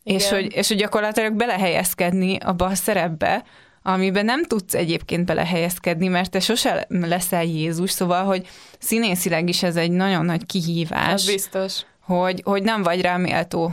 És 0.03 0.29
hogy, 0.29 0.53
és 0.55 0.69
hogy 0.69 0.77
gyakorlatilag 0.77 1.33
belehelyezkedni 1.33 2.37
abba 2.37 2.67
a 2.67 2.75
szerepbe, 2.75 3.45
amiben 3.83 4.25
nem 4.25 4.45
tudsz 4.45 4.75
egyébként 4.75 5.25
belehelyezkedni, 5.25 6.09
mert 6.09 6.31
te 6.31 6.41
sose 6.41 6.87
leszel 6.89 7.45
Jézus, 7.45 7.91
szóval, 7.91 8.25
hogy 8.25 8.49
színészileg 8.79 9.49
is 9.49 9.63
ez 9.63 9.77
egy 9.77 9.91
nagyon 9.91 10.25
nagy 10.25 10.47
kihívás. 10.47 11.13
Ez 11.13 11.27
biztos. 11.27 11.83
Hogy, 12.01 12.43
hogy 12.45 12.63
nem 12.63 12.83
vagy 12.83 13.01
rá 13.01 13.17
méltó 13.17 13.73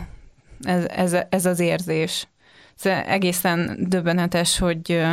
ez, 0.61 0.85
ez, 0.85 1.15
ez 1.29 1.45
az 1.45 1.59
érzés. 1.59 2.27
Szóval 2.75 2.99
egészen 2.99 3.77
döbbenetes, 3.79 4.59
hogy 4.59 5.05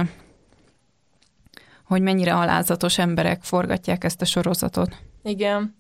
hogy 1.85 2.03
mennyire 2.03 2.35
alázatos 2.35 2.99
emberek 2.99 3.43
forgatják 3.43 4.05
ezt 4.05 4.21
a 4.21 4.25
sorozatot. 4.25 4.97
Igen. 5.23 5.77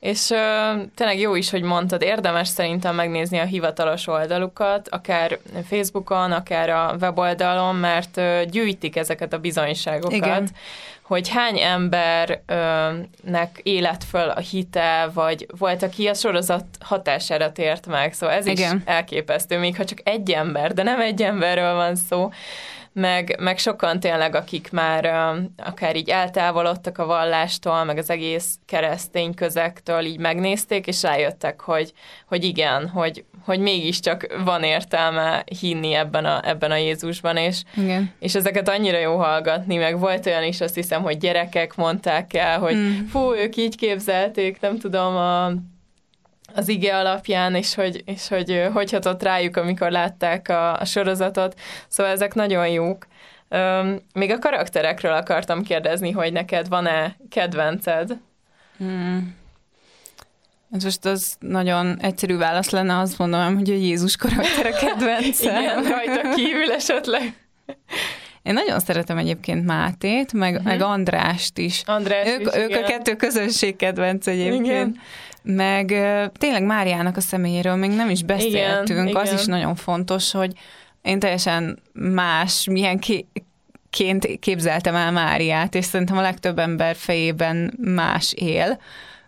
És 0.00 0.28
uh, 0.28 0.82
tényleg 0.94 1.18
jó 1.18 1.34
is, 1.34 1.50
hogy 1.50 1.62
mondtad, 1.62 2.02
érdemes 2.02 2.48
szerintem 2.48 2.94
megnézni 2.94 3.38
a 3.38 3.44
hivatalos 3.44 4.06
oldalukat, 4.06 4.88
akár 4.88 5.38
Facebookon, 5.68 6.32
akár 6.32 6.70
a 6.70 6.96
weboldalon, 7.00 7.74
mert 7.74 8.16
uh, 8.16 8.42
gyűjtik 8.42 8.96
ezeket 8.96 9.32
a 9.32 9.38
bizonyságokat, 9.38 10.12
Igen. 10.12 10.48
hogy 11.02 11.28
hány 11.28 11.58
embernek 11.58 13.60
élet 13.62 14.04
föl 14.04 14.28
a 14.28 14.40
hite, 14.40 15.10
vagy 15.14 15.46
volt, 15.58 15.82
aki 15.82 16.06
a 16.06 16.14
sorozat 16.14 16.64
hatására 16.80 17.52
tért 17.52 17.86
meg, 17.86 18.12
szóval 18.12 18.36
ez 18.36 18.46
Igen. 18.46 18.76
is 18.76 18.82
elképesztő, 18.84 19.58
még 19.58 19.76
ha 19.76 19.84
csak 19.84 19.98
egy 20.04 20.30
ember, 20.30 20.74
de 20.74 20.82
nem 20.82 21.00
egy 21.00 21.22
emberről 21.22 21.74
van 21.74 21.96
szó, 21.96 22.30
meg, 22.92 23.36
meg 23.40 23.58
sokan 23.58 24.00
tényleg, 24.00 24.34
akik 24.34 24.70
már 24.72 25.04
akár 25.56 25.96
így 25.96 26.08
eltávolodtak 26.08 26.98
a 26.98 27.06
vallástól, 27.06 27.84
meg 27.84 27.98
az 27.98 28.10
egész 28.10 28.58
keresztény 28.66 29.34
közektől 29.34 30.04
így 30.04 30.18
megnézték, 30.18 30.86
és 30.86 31.02
rájöttek, 31.02 31.60
hogy, 31.60 31.92
hogy 32.26 32.44
igen, 32.44 32.88
hogy, 32.88 33.24
hogy 33.44 33.58
mégiscsak 33.58 34.26
van 34.44 34.62
értelme 34.62 35.44
hinni 35.60 35.94
ebben 35.94 36.24
a, 36.24 36.48
ebben 36.48 36.70
a 36.70 36.76
Jézusban, 36.76 37.36
és, 37.36 37.62
igen. 37.76 38.12
és 38.18 38.34
ezeket 38.34 38.68
annyira 38.68 38.98
jó 38.98 39.16
hallgatni, 39.16 39.76
meg 39.76 39.98
volt 39.98 40.26
olyan 40.26 40.44
is, 40.44 40.60
azt 40.60 40.74
hiszem, 40.74 41.02
hogy 41.02 41.18
gyerekek 41.18 41.76
mondták 41.76 42.34
el, 42.34 42.58
hogy 42.58 42.76
mm. 42.76 43.04
fú, 43.10 43.34
ők 43.34 43.56
így 43.56 43.76
képzelték, 43.76 44.60
nem 44.60 44.78
tudom, 44.78 45.16
a 45.16 45.52
az 46.54 46.68
ige 46.68 46.96
alapján, 46.96 47.54
és 47.54 47.74
hogy, 47.74 48.02
és 48.04 48.28
hogy 48.28 48.68
hogy 48.72 48.90
hatott 48.90 49.22
rájuk, 49.22 49.56
amikor 49.56 49.90
látták 49.90 50.48
a, 50.48 50.76
a 50.76 50.84
sorozatot. 50.84 51.60
Szóval 51.88 52.12
ezek 52.12 52.34
nagyon 52.34 52.68
jók. 52.68 53.06
Um, 53.48 53.98
még 54.14 54.30
a 54.30 54.38
karakterekről 54.38 55.12
akartam 55.12 55.62
kérdezni, 55.62 56.10
hogy 56.10 56.32
neked 56.32 56.68
van-e 56.68 57.16
kedvenced? 57.30 58.16
Hmm. 58.78 59.38
Ez 60.70 60.84
most 60.84 61.04
az 61.04 61.36
nagyon 61.38 61.98
egyszerű 62.00 62.36
válasz 62.36 62.70
lenne, 62.70 62.98
azt 62.98 63.18
mondom, 63.18 63.56
hogy 63.56 63.70
a 63.70 63.74
Jézus 63.74 64.16
karakter 64.16 64.66
a 64.66 64.76
kedvencem. 64.86 65.62
Igen, 65.62 65.82
rajta 65.82 66.34
kívül 66.34 66.72
esetleg. 66.72 67.34
Én 68.42 68.52
nagyon 68.52 68.80
szeretem 68.80 69.18
egyébként 69.18 69.64
Mátét, 69.64 70.32
meg, 70.32 70.52
uh-huh. 70.52 70.66
meg 70.66 70.80
Andrást 70.80 71.58
is. 71.58 71.82
András 71.86 72.28
ők, 72.28 72.40
is, 72.40 72.54
ők 72.54 72.68
igen. 72.68 72.82
a 72.82 72.86
kettő 72.86 73.16
közönség 73.16 73.76
kedvenc 73.76 74.26
egyébként. 74.26 74.66
Igen 74.66 75.00
meg 75.42 75.86
tényleg 76.38 76.62
Máriának 76.62 77.16
a 77.16 77.20
személyéről 77.20 77.74
még 77.74 77.90
nem 77.90 78.10
is 78.10 78.22
beszéltünk, 78.22 79.08
igen, 79.08 79.16
az 79.16 79.26
igen. 79.26 79.38
is 79.38 79.44
nagyon 79.44 79.74
fontos, 79.74 80.30
hogy 80.30 80.52
én 81.02 81.18
teljesen 81.18 81.78
más, 81.92 82.64
milyen 82.64 82.98
ki, 82.98 83.26
ként 83.90 84.38
képzeltem 84.38 84.94
el 84.94 85.12
Máriát, 85.12 85.74
és 85.74 85.84
szerintem 85.84 86.16
a 86.18 86.20
legtöbb 86.20 86.58
ember 86.58 86.96
fejében 86.96 87.74
más 87.78 88.32
él 88.32 88.80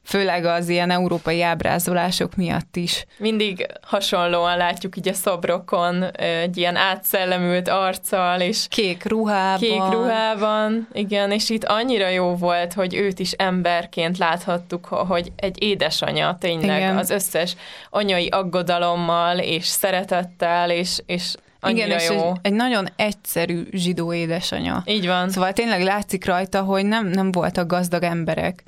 főleg 0.05 0.45
az 0.45 0.69
ilyen 0.69 0.91
európai 0.91 1.43
ábrázolások 1.43 2.37
miatt 2.37 2.77
is. 2.77 3.05
Mindig 3.19 3.67
hasonlóan 3.83 4.57
látjuk 4.57 4.97
így 4.97 5.09
a 5.09 5.13
szobrokon, 5.13 6.05
egy 6.17 6.57
ilyen 6.57 6.77
átszellemült 6.77 7.69
arccal, 7.69 8.41
és 8.41 8.67
kék 8.69 9.05
ruhában. 9.05 9.59
Kék 9.59 9.91
ruhában, 9.91 10.89
igen, 10.93 11.31
és 11.31 11.51
itt 11.51 11.65
annyira 11.65 12.09
jó 12.09 12.35
volt, 12.35 12.73
hogy 12.73 12.95
őt 12.95 13.19
is 13.19 13.33
emberként 13.33 14.19
láthattuk, 14.19 14.87
hogy 14.87 15.33
egy 15.37 15.63
édesanyja 15.63 16.37
tényleg 16.41 16.81
igen. 16.81 16.97
az 16.97 17.11
összes 17.11 17.57
anyai 17.91 18.27
aggodalommal 18.29 19.39
és 19.39 19.67
szeretettel, 19.67 20.71
és, 20.71 20.99
és 21.07 21.35
Annyira 21.65 21.87
Igen, 21.87 21.99
és 21.99 22.09
jó. 22.09 22.29
Egy, 22.29 22.39
egy 22.43 22.53
nagyon 22.53 22.89
egyszerű 22.97 23.63
zsidó 23.71 24.13
édesanyja. 24.13 24.83
Így 24.87 25.07
van. 25.07 25.31
Szóval 25.31 25.53
tényleg 25.53 25.83
látszik 25.83 26.25
rajta, 26.25 26.61
hogy 26.61 26.85
nem, 26.85 27.07
nem 27.07 27.33
voltak 27.33 27.67
gazdag 27.67 28.03
emberek 28.03 28.63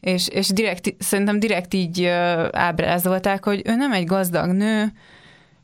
és, 0.00 0.28
és 0.28 0.48
direkt, 0.48 0.94
szerintem 0.98 1.38
direkt 1.38 1.74
így 1.74 2.04
ábrázolták, 2.50 3.44
hogy 3.44 3.62
ő 3.64 3.74
nem 3.74 3.92
egy 3.92 4.04
gazdag 4.04 4.50
nő, 4.50 4.92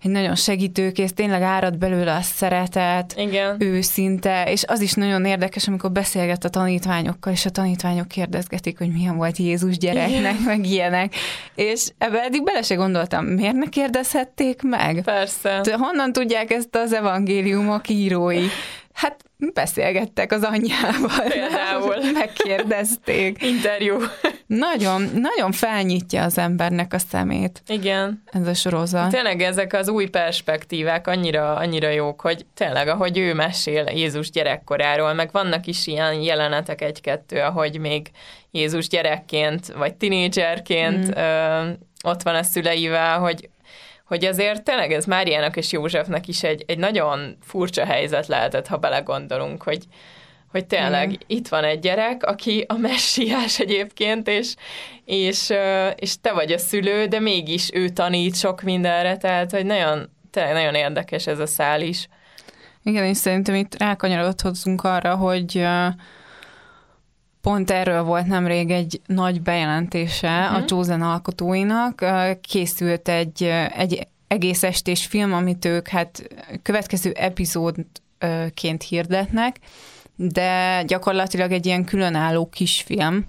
egy 0.03 0.11
nagyon 0.11 0.35
segítőkész, 0.35 1.13
tényleg 1.13 1.43
árad 1.43 1.79
belőle 1.79 2.15
a 2.15 2.21
szeretet, 2.21 3.15
Igen. 3.17 3.57
őszinte, 3.59 4.45
és 4.51 4.65
az 4.67 4.81
is 4.81 4.93
nagyon 4.93 5.25
érdekes, 5.25 5.69
amikor 5.69 5.93
beszélget 5.93 6.45
a 6.45 6.49
tanítványokkal, 6.49 7.33
és 7.33 7.47
a 7.47 7.51
tanítványok 7.51 8.09
kérdezgetik, 8.09 8.79
hogy 8.79 8.93
milyen 8.93 9.17
volt 9.17 9.37
Jézus 9.37 9.79
gyereknek, 9.79 10.19
Igen. 10.19 10.43
meg 10.45 10.67
ilyenek. 10.67 11.15
És 11.55 11.89
ebbe 11.99 12.23
eddig 12.23 12.45
bele 12.45 12.63
se 12.63 12.75
gondoltam, 12.75 13.25
miért 13.25 13.55
ne 13.55 13.69
kérdezhették 13.69 14.63
meg? 14.63 15.03
Persze. 15.05 15.61
Honnan 15.79 16.13
tudják 16.13 16.51
ezt 16.51 16.77
az 16.77 16.93
evangéliumok 16.93 17.89
írói? 17.89 18.47
Hát 18.93 19.17
beszélgettek 19.55 20.33
az 20.33 20.43
anyjával. 20.43 21.29
Például. 21.29 21.97
Megkérdezték. 22.19 23.43
Interjú. 23.43 23.97
Nagyon, 24.47 25.03
nagyon 25.15 25.53
felnyitja 25.53 26.23
az 26.23 26.39
embernek 26.39 26.93
a 26.93 26.99
szemét. 26.99 27.63
Igen. 27.67 28.23
Ez 28.27 28.47
a 28.47 28.55
sorozat. 28.55 29.11
Tényleg 29.11 29.43
ezek 29.43 29.73
az 29.73 29.89
új 29.89 30.07
perspektívák 30.07 31.07
annyira, 31.07 31.55
annyira 31.55 31.89
jók, 31.89 32.21
hogy 32.21 32.47
tényleg, 32.55 32.89
ahogy 32.89 33.19
ő 33.19 33.35
mesél 33.35 33.85
Jézus 33.95 34.31
gyerekkoráról, 34.31 35.13
meg 35.13 35.33
vannak 35.33 35.67
is 35.67 35.87
ilyen 35.87 36.21
jelenetek 36.21 36.81
egy-kettő, 36.81 37.41
ahogy 37.41 37.79
még 37.79 38.11
Jézus 38.51 38.89
gyerekként, 38.89 39.67
vagy 39.67 39.95
tinédzserként 39.95 41.07
mm. 41.07 41.21
ö, 41.21 41.71
ott 42.05 42.23
van 42.23 42.35
a 42.35 42.43
szüleivel, 42.43 43.19
hogy 43.19 43.49
hogy 44.13 44.25
azért 44.25 44.63
tényleg 44.63 44.93
ez 44.93 45.05
Máriának 45.05 45.57
és 45.57 45.73
Józsefnek 45.73 46.29
is 46.29 46.43
egy, 46.43 46.65
egy 46.67 46.79
nagyon 46.79 47.37
furcsa 47.43 47.85
helyzet 47.85 48.27
lehetett, 48.27 48.67
ha 48.67 48.77
belegondolunk, 48.77 49.63
hogy, 49.63 49.85
hogy 50.51 50.67
tényleg 50.67 51.09
mm. 51.09 51.13
itt 51.27 51.49
van 51.49 51.65
egy 51.65 51.79
gyerek, 51.79 52.25
aki 52.25 52.65
a 52.69 52.75
messiás 52.75 53.59
egyébként, 53.59 54.29
és, 54.29 54.55
és, 55.05 55.53
és 55.97 56.21
te 56.21 56.33
vagy 56.33 56.53
a 56.53 56.59
szülő, 56.59 57.07
de 57.07 57.21
mégis 57.21 57.71
ő 57.73 57.89
tanít 57.89 58.37
sok 58.37 58.63
mindenre, 58.63 59.17
tehát 59.17 59.51
hogy 59.51 59.67
nagyon, 59.67 60.11
tényleg 60.31 60.53
nagyon 60.53 60.75
érdekes 60.75 61.27
ez 61.27 61.39
a 61.39 61.47
szál 61.47 61.81
is. 61.81 62.09
Igen, 62.83 63.05
és 63.05 63.17
szerintem 63.17 63.55
itt 63.55 63.79
rákanyarodhatunk 63.79 64.85
arra, 64.85 65.15
hogy 65.15 65.67
pont 67.43 67.71
erről 67.71 68.03
volt 68.03 68.27
nemrég 68.27 68.71
egy 68.71 69.01
nagy 69.07 69.43
bejelentése 69.43 70.39
uh-huh. 70.39 70.55
a 70.55 70.59
mhm. 70.59 70.67
Chosen 70.67 71.03
alkotóinak. 71.03 72.05
Készült 72.41 73.09
egy, 73.09 73.43
egy 73.77 74.07
egész 74.27 74.63
estés 74.63 75.07
film, 75.07 75.33
amit 75.33 75.65
ők 75.65 75.89
hát 75.89 76.23
következő 76.63 77.11
epizódként 77.11 78.83
hirdetnek, 78.89 79.57
de 80.17 80.83
gyakorlatilag 80.87 81.53
egy 81.53 81.67
ilyen 81.67 81.85
különálló 81.85 82.49
kisfilm, 82.49 83.25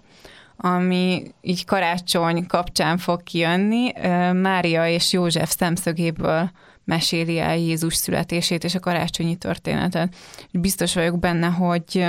ami 0.58 1.24
így 1.42 1.66
karácsony 1.66 2.48
kapcsán 2.48 2.98
fog 2.98 3.24
kijönni. 3.24 3.92
Mária 4.32 4.88
és 4.88 5.14
József 5.14 5.56
szemszögéből 5.58 6.52
meséli 6.86 7.40
el 7.40 7.58
Jézus 7.58 7.96
születését 7.96 8.64
és 8.64 8.76
a 8.76 8.80
karácsonyi 8.80 9.36
történetet. 9.36 10.16
Biztos 10.52 10.94
vagyok 10.94 11.20
benne, 11.20 11.48
hogy 11.48 12.06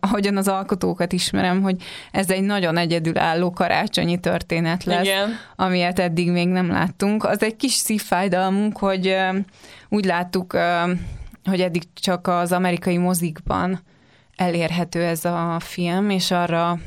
ahogyan 0.00 0.36
az 0.36 0.48
alkotókat 0.48 1.12
ismerem, 1.12 1.62
hogy 1.62 1.82
ez 2.10 2.30
egy 2.30 2.42
nagyon 2.42 2.76
egyedülálló 2.76 3.50
karácsonyi 3.50 4.18
történet 4.18 4.84
lesz, 4.84 5.04
Igen. 5.04 5.30
amilyet 5.56 5.98
eddig 5.98 6.30
még 6.30 6.48
nem 6.48 6.70
láttunk. 6.70 7.24
Az 7.24 7.42
egy 7.42 7.56
kis 7.56 7.72
szívfájdalmunk, 7.72 8.78
hogy 8.78 9.16
úgy 9.88 10.04
láttuk, 10.04 10.56
hogy 11.44 11.60
eddig 11.60 11.82
csak 11.94 12.26
az 12.26 12.52
amerikai 12.52 12.96
mozikban 12.96 13.80
elérhető 14.36 15.04
ez 15.04 15.24
a 15.24 15.56
film, 15.60 16.10
és 16.10 16.30
arra 16.30 16.78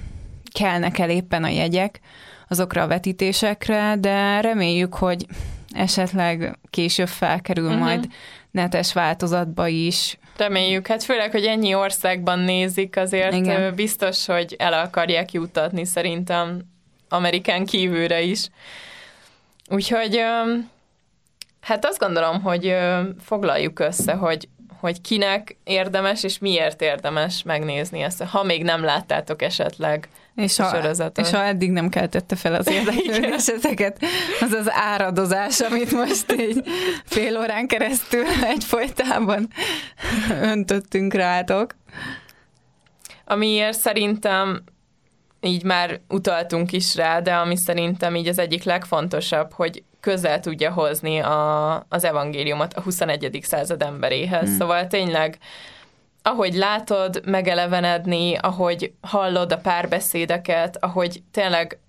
kelnek 0.54 1.00
el 1.00 1.10
éppen 1.10 1.44
a 1.44 1.50
jegyek 1.50 2.00
azokra 2.48 2.82
a 2.82 2.88
vetítésekre, 2.88 3.96
de 4.00 4.42
reméljük, 4.42 4.94
hogy 4.96 5.26
esetleg 5.70 6.58
később 6.70 7.08
felkerül 7.08 7.66
uh-huh. 7.66 7.80
majd 7.80 8.08
netes 8.52 8.94
változatba 8.94 9.68
is, 9.68 10.18
Reméljük, 10.38 10.88
hát 10.88 11.04
főleg, 11.04 11.32
hogy 11.32 11.46
ennyi 11.46 11.76
országban 11.76 12.40
nézik, 12.40 12.98
azért 12.98 13.34
Igen. 13.34 13.76
biztos, 13.76 14.26
hogy 14.26 14.56
el 14.60 14.74
akarják 14.74 15.32
jutatni 15.32 15.86
szerintem 15.86 16.62
Amerikán 17.10 17.66
kívülre 17.66 18.22
is. 18.22 18.48
Úgyhogy 19.70 20.22
hát 21.62 21.86
azt 21.86 22.00
gondolom, 22.00 22.42
hogy 22.42 22.76
foglaljuk 23.20 23.80
össze, 23.80 24.14
hogy 24.14 24.48
hogy 24.80 25.02
kinek 25.02 25.58
érdemes, 25.64 26.24
és 26.24 26.40
miért 26.40 26.82
érdemes 26.82 27.44
megnézni 27.44 28.02
ezt, 28.02 28.24
ha 28.24 28.44
még 28.44 28.64
nem 28.64 28.84
láttátok 28.84 29.42
esetleg 29.42 30.10
és 30.36 30.58
ha, 30.58 30.76
sorozatot. 30.76 31.26
És 31.26 31.32
ha 31.32 31.44
eddig 31.44 31.72
nem 31.72 31.90
keltette 31.90 32.36
fel 32.36 32.56
az 32.56 32.70
érdeklődéseteket, 32.78 34.00
az 34.42 34.52
az 34.52 34.72
áradozás, 34.72 35.60
amit 35.60 35.92
most 35.92 36.32
így 36.40 36.64
fél 37.06 37.38
órán 37.38 37.68
keresztül 37.68 38.26
egyfolytában 38.44 39.48
öntöttünk 40.42 41.14
rátok. 41.14 41.76
Amiért 43.26 43.80
szerintem 43.80 44.64
így 45.42 45.64
már 45.64 46.00
utaltunk 46.08 46.72
is 46.72 46.96
rá, 46.96 47.20
de 47.20 47.34
ami 47.34 47.58
szerintem 47.58 48.16
így 48.16 48.28
az 48.28 48.40
egyik 48.40 48.64
legfontosabb, 48.64 49.54
hogy 49.54 49.84
közel 50.00 50.40
tudja 50.40 50.72
hozni 50.72 51.20
a, 51.20 51.86
az 51.90 52.04
evangéliumot 52.04 52.74
a 52.74 52.82
21. 52.82 53.40
század 53.42 53.82
emberéhez. 53.82 54.48
Hmm. 54.48 54.58
Szóval 54.58 54.88
tényleg 54.88 55.38
ahogy 56.22 56.54
látod 56.54 57.22
megelevenedni, 57.26 58.36
ahogy 58.36 58.94
hallod 59.02 59.52
a 59.52 59.58
párbeszédeket, 59.58 60.78
ahogy 60.84 61.24
tényleg, 61.32 61.80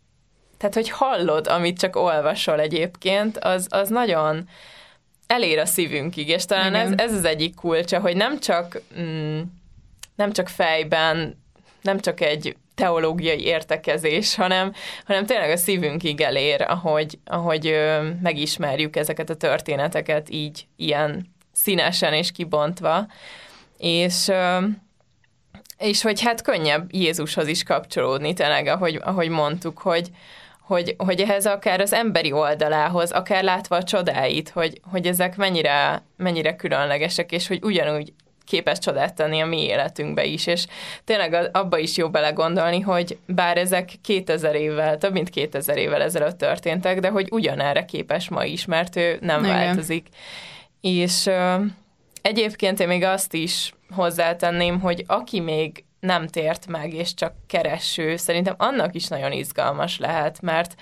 tehát 0.58 0.74
hogy 0.74 0.90
hallod, 0.90 1.46
amit 1.46 1.78
csak 1.78 1.96
olvasol 1.96 2.60
egyébként, 2.60 3.38
az, 3.38 3.66
az 3.70 3.88
nagyon 3.88 4.48
elér 5.26 5.58
a 5.58 5.66
szívünkig, 5.66 6.28
és 6.28 6.44
talán 6.44 6.74
ez, 6.74 6.92
ez 6.96 7.12
az 7.12 7.24
egyik 7.24 7.54
kulcsa, 7.54 8.00
hogy 8.00 8.16
nem 8.16 8.38
csak, 8.38 8.82
mm, 9.00 9.40
nem 10.14 10.32
csak 10.32 10.48
fejben, 10.48 11.42
nem 11.82 12.00
csak 12.00 12.20
egy 12.20 12.56
teológiai 12.74 13.44
értekezés, 13.44 14.34
hanem, 14.34 14.72
hanem 15.06 15.26
tényleg 15.26 15.50
a 15.50 15.56
szívünkig 15.56 16.20
elér, 16.20 16.62
ahogy, 16.68 17.18
ahogy 17.24 17.66
ö, 17.66 18.08
megismerjük 18.22 18.96
ezeket 18.96 19.30
a 19.30 19.36
történeteket 19.36 20.30
így 20.30 20.66
ilyen 20.76 21.32
színesen 21.52 22.12
és 22.12 22.32
kibontva 22.32 23.06
és 23.82 24.32
és 25.78 26.02
hogy 26.02 26.20
hát 26.20 26.42
könnyebb 26.42 26.94
Jézushoz 26.94 27.46
is 27.46 27.62
kapcsolódni, 27.62 28.32
tényleg, 28.32 28.66
ahogy, 28.66 29.00
ahogy 29.04 29.28
mondtuk, 29.28 29.78
hogy, 29.78 30.10
hogy, 30.60 30.94
hogy 30.98 31.20
ehhez 31.20 31.46
akár 31.46 31.80
az 31.80 31.92
emberi 31.92 32.32
oldalához, 32.32 33.10
akár 33.10 33.42
látva 33.42 33.76
a 33.76 33.82
csodáit, 33.82 34.48
hogy, 34.48 34.80
hogy 34.90 35.06
ezek 35.06 35.36
mennyire, 35.36 36.02
mennyire 36.16 36.56
különlegesek, 36.56 37.32
és 37.32 37.46
hogy 37.46 37.58
ugyanúgy 37.62 38.12
képes 38.44 38.78
csodát 38.78 39.14
tenni 39.14 39.40
a 39.40 39.46
mi 39.46 39.62
életünkbe 39.62 40.24
is, 40.24 40.46
és 40.46 40.66
tényleg 41.04 41.48
abba 41.52 41.78
is 41.78 41.96
jó 41.96 42.10
belegondolni, 42.10 42.80
hogy 42.80 43.18
bár 43.26 43.56
ezek 43.56 43.90
2000 44.02 44.54
évvel, 44.54 44.98
több 44.98 45.12
mint 45.12 45.30
2000 45.30 45.76
évvel 45.76 46.02
ezelőtt 46.02 46.38
történtek, 46.38 47.00
de 47.00 47.08
hogy 47.08 47.28
ugyanerre 47.30 47.84
képes 47.84 48.28
ma 48.28 48.44
is, 48.44 48.64
mert 48.64 48.96
ő 48.96 49.18
nem 49.20 49.44
Igen. 49.44 49.56
változik. 49.56 50.06
És 50.80 51.30
Egyébként 52.22 52.80
én 52.80 52.88
még 52.88 53.02
azt 53.02 53.34
is 53.34 53.74
hozzátenném, 53.94 54.80
hogy 54.80 55.04
aki 55.06 55.40
még 55.40 55.84
nem 56.00 56.26
tért 56.26 56.66
meg, 56.66 56.94
és 56.94 57.14
csak 57.14 57.32
kereső, 57.46 58.16
szerintem 58.16 58.54
annak 58.58 58.94
is 58.94 59.06
nagyon 59.06 59.32
izgalmas 59.32 59.98
lehet, 59.98 60.40
mert 60.40 60.74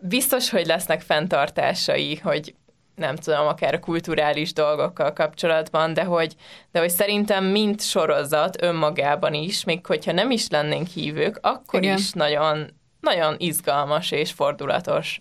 biztos, 0.00 0.50
hogy 0.50 0.66
lesznek 0.66 1.00
fenntartásai, 1.00 2.16
hogy 2.16 2.54
nem 2.94 3.16
tudom, 3.16 3.46
akár 3.46 3.74
a 3.74 3.80
kulturális 3.80 4.52
dolgokkal 4.52 5.12
kapcsolatban, 5.12 5.94
de 5.94 6.04
hogy, 6.04 6.34
de 6.72 6.78
hogy 6.78 6.90
szerintem 6.90 7.44
mint 7.44 7.80
sorozat 7.80 8.62
önmagában 8.62 9.34
is, 9.34 9.64
még 9.64 9.86
hogyha 9.86 10.12
nem 10.12 10.30
is 10.30 10.48
lennénk 10.48 10.86
hívők, 10.86 11.38
akkor 11.42 11.82
Igen. 11.82 11.96
is 11.96 12.12
nagyon, 12.12 12.70
nagyon 13.00 13.34
izgalmas 13.38 14.10
és 14.10 14.32
fordulatos. 14.32 15.20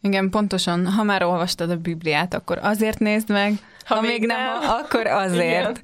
Igen, 0.00 0.30
pontosan. 0.30 0.86
Ha 0.86 1.02
már 1.02 1.22
olvastad 1.22 1.70
a 1.70 1.76
Bibliát, 1.76 2.34
akkor 2.34 2.58
azért 2.62 2.98
nézd 2.98 3.30
meg, 3.30 3.52
ha, 3.86 3.94
ha 3.94 4.00
még 4.00 4.26
nem, 4.26 4.60
nem, 4.60 4.70
akkor 4.70 5.06
azért. 5.24 5.70
Igen. 5.70 5.76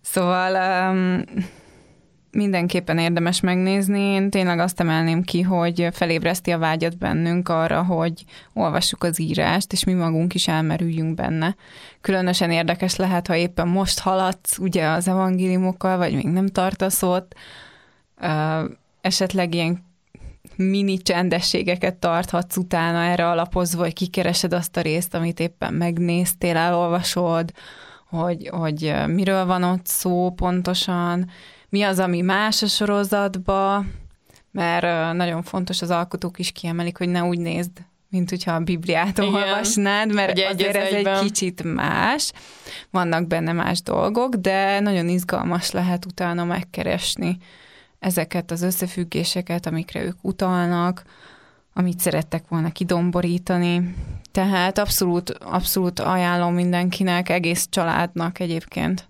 Szóval 0.00 0.90
um, 0.90 1.24
mindenképpen 2.30 2.98
érdemes 2.98 3.40
megnézni. 3.40 4.00
Én 4.00 4.30
tényleg 4.30 4.58
azt 4.58 4.80
emelném 4.80 5.22
ki, 5.22 5.42
hogy 5.42 5.88
felébreszti 5.92 6.50
a 6.50 6.58
vágyat 6.58 6.98
bennünk 6.98 7.48
arra, 7.48 7.82
hogy 7.82 8.24
olvassuk 8.52 9.04
az 9.04 9.20
írást, 9.20 9.72
és 9.72 9.84
mi 9.84 9.92
magunk 9.92 10.34
is 10.34 10.48
elmerüljünk 10.48 11.14
benne. 11.14 11.56
Különösen 12.00 12.50
érdekes 12.50 12.96
lehet, 12.96 13.26
ha 13.26 13.36
éppen 13.36 13.68
most 13.68 14.00
haladsz 14.00 14.58
ugye 14.58 14.86
az 14.86 15.08
evangéliumokkal, 15.08 15.96
vagy 15.96 16.14
még 16.14 16.26
nem 16.26 16.46
tartasz 16.46 17.02
ott, 17.02 17.34
uh, 18.20 18.70
esetleg 19.00 19.54
ilyen 19.54 19.90
mini 20.70 20.98
csendességeket 20.98 21.94
tarthatsz 21.94 22.56
utána 22.56 23.02
erre 23.02 23.28
alapozva, 23.28 23.82
hogy 23.82 23.92
kikeresed 23.92 24.52
azt 24.52 24.76
a 24.76 24.80
részt, 24.80 25.14
amit 25.14 25.40
éppen 25.40 25.74
megnéztél, 25.74 26.56
elolvasod, 26.56 27.52
hogy, 28.08 28.48
hogy 28.52 28.94
miről 29.06 29.46
van 29.46 29.62
ott 29.62 29.86
szó 29.86 30.30
pontosan, 30.30 31.30
mi 31.68 31.82
az, 31.82 31.98
ami 31.98 32.20
más 32.20 32.62
a 32.62 32.66
sorozatba, 32.66 33.84
mert 34.50 35.16
nagyon 35.16 35.42
fontos, 35.42 35.82
az 35.82 35.90
alkotók 35.90 36.38
is 36.38 36.52
kiemelik, 36.52 36.98
hogy 36.98 37.08
ne 37.08 37.22
úgy 37.22 37.38
nézd, 37.38 37.70
mint 38.10 38.30
hogyha 38.30 38.52
a 38.52 38.60
Bibliát 38.60 39.18
Igen. 39.18 39.34
olvasnád, 39.34 40.14
mert 40.14 40.38
egy 40.38 40.52
azért 40.52 40.76
ez 40.76 40.92
egyben. 40.92 41.14
egy 41.14 41.22
kicsit 41.22 41.74
más, 41.74 42.32
vannak 42.90 43.26
benne 43.26 43.52
más 43.52 43.82
dolgok, 43.82 44.34
de 44.34 44.80
nagyon 44.80 45.08
izgalmas 45.08 45.70
lehet 45.70 46.04
utána 46.04 46.44
megkeresni 46.44 47.36
ezeket 48.02 48.50
az 48.50 48.62
összefüggéseket, 48.62 49.66
amikre 49.66 50.02
ők 50.02 50.16
utalnak, 50.20 51.02
amit 51.74 51.98
szerettek 51.98 52.44
volna 52.48 52.70
kidomborítani. 52.70 53.94
Tehát 54.32 54.78
abszolút, 54.78 55.30
abszolút 55.30 56.00
ajánlom 56.00 56.54
mindenkinek, 56.54 57.28
egész 57.28 57.66
családnak 57.70 58.38
egyébként. 58.38 59.08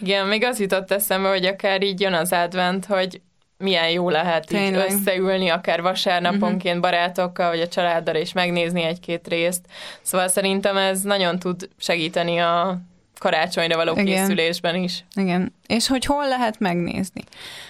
Igen, 0.00 0.26
még 0.26 0.44
az 0.44 0.60
jutott 0.60 0.90
eszembe, 0.90 1.28
hogy 1.28 1.44
akár 1.44 1.82
így 1.82 2.00
jön 2.00 2.12
az 2.12 2.32
advent, 2.32 2.86
hogy 2.86 3.20
milyen 3.56 3.90
jó 3.90 4.10
lehet 4.10 4.46
Tényleg. 4.46 4.90
így 4.90 4.94
összeülni, 4.94 5.48
akár 5.48 5.82
vasárnaponként 5.82 6.76
uh-huh. 6.76 6.80
barátokkal, 6.80 7.48
vagy 7.48 7.60
a 7.60 7.68
családdal, 7.68 8.14
és 8.14 8.32
megnézni 8.32 8.82
egy-két 8.82 9.28
részt. 9.28 9.66
Szóval 10.02 10.28
szerintem 10.28 10.76
ez 10.76 11.02
nagyon 11.02 11.38
tud 11.38 11.68
segíteni 11.78 12.38
a 12.38 12.80
karácsonyra 13.20 13.76
való 13.76 13.92
Igen. 13.92 14.04
készülésben 14.04 14.74
is. 14.74 15.04
Igen. 15.14 15.54
És 15.66 15.86
hogy 15.86 16.04
hol 16.04 16.28
lehet 16.28 16.58
megnézni? 16.58 17.22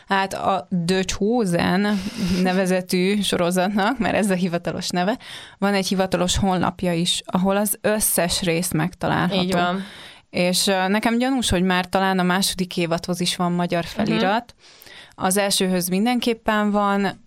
Hát 0.08 0.34
a 0.34 0.68
The 0.86 1.02
Chosen 1.02 2.00
nevezetű 2.42 3.20
sorozatnak, 3.20 3.98
mert 3.98 4.14
ez 4.14 4.30
a 4.30 4.34
hivatalos 4.34 4.88
neve, 4.88 5.18
van 5.58 5.74
egy 5.74 5.86
hivatalos 5.86 6.36
honlapja 6.36 6.92
is, 6.92 7.22
ahol 7.26 7.56
az 7.56 7.78
összes 7.80 8.42
rész 8.42 8.70
megtalálható. 8.72 9.42
Így 9.42 9.52
van. 9.52 9.82
És 10.30 10.64
nekem 10.64 11.18
gyanús, 11.18 11.50
hogy 11.50 11.62
már 11.62 11.86
talán 11.86 12.18
a 12.18 12.22
második 12.22 12.76
évadhoz 12.76 13.20
is 13.20 13.36
van 13.36 13.52
magyar 13.52 13.84
felirat. 13.84 14.54
Uh-huh. 14.56 15.26
Az 15.26 15.36
elsőhöz 15.36 15.88
mindenképpen 15.88 16.70
van, 16.70 17.24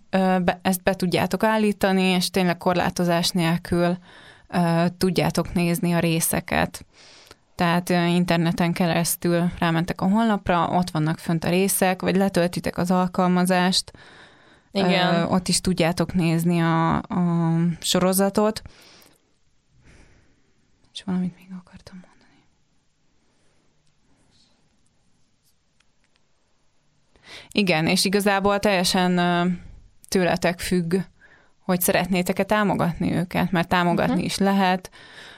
ezt 0.61 0.83
be 0.83 0.93
tudjátok 0.93 1.43
állítani, 1.43 2.03
és 2.03 2.29
tényleg 2.29 2.57
korlátozás 2.57 3.29
nélkül 3.29 3.97
tudjátok 4.97 5.53
nézni 5.53 5.93
a 5.93 5.99
részeket. 5.99 6.85
Tehát 7.55 7.89
interneten 7.89 8.73
keresztül 8.73 9.51
rámentek 9.59 10.01
a 10.01 10.07
honlapra, 10.07 10.67
ott 10.67 10.89
vannak 10.89 11.17
fönt 11.17 11.43
a 11.43 11.49
részek, 11.49 12.01
vagy 12.01 12.15
letöltitek 12.15 12.77
az 12.77 12.91
alkalmazást, 12.91 13.91
Igen. 14.71 15.25
ott 15.25 15.47
is 15.47 15.61
tudjátok 15.61 16.13
nézni 16.13 16.61
a, 16.61 16.95
a 16.95 17.55
sorozatot. 17.79 18.61
És 20.93 21.03
valamit 21.03 21.35
még 21.35 21.47
akartam 21.59 21.95
mondani. 21.95 22.43
Igen, 27.51 27.87
és 27.87 28.05
igazából 28.05 28.59
teljesen 28.59 29.15
tőletek 30.07 30.59
függ, 30.59 30.95
hogy 31.59 31.81
szeretnétek-e 31.81 32.43
támogatni 32.43 33.13
őket, 33.13 33.51
mert 33.51 33.67
támogatni 33.67 34.13
uh-huh. 34.13 34.25
is 34.25 34.37
lehet, 34.37 34.91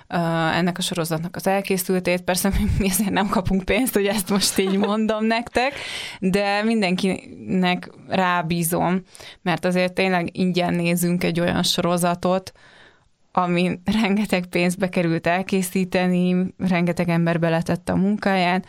ennek 0.07 0.77
a 0.77 0.81
sorozatnak 0.81 1.35
az 1.35 1.47
elkészültét. 1.47 2.21
Persze 2.21 2.51
mi 2.79 2.89
ezért 2.89 3.09
nem 3.09 3.29
kapunk 3.29 3.63
pénzt, 3.63 3.93
hogy 3.93 4.05
ezt 4.05 4.29
most 4.29 4.57
így 4.57 4.77
mondom 4.77 5.25
nektek, 5.35 5.73
de 6.19 6.63
mindenkinek 6.63 7.91
rábízom, 8.07 9.01
mert 9.41 9.65
azért 9.65 9.93
tényleg 9.93 10.37
ingyen 10.37 10.73
nézünk 10.73 11.23
egy 11.23 11.39
olyan 11.39 11.63
sorozatot, 11.63 12.51
ami 13.31 13.79
rengeteg 14.01 14.45
pénzbe 14.45 14.89
került 14.89 15.27
elkészíteni, 15.27 16.53
rengeteg 16.57 17.09
ember 17.09 17.39
beletette 17.39 17.91
a 17.91 17.95
munkáját, 17.95 18.65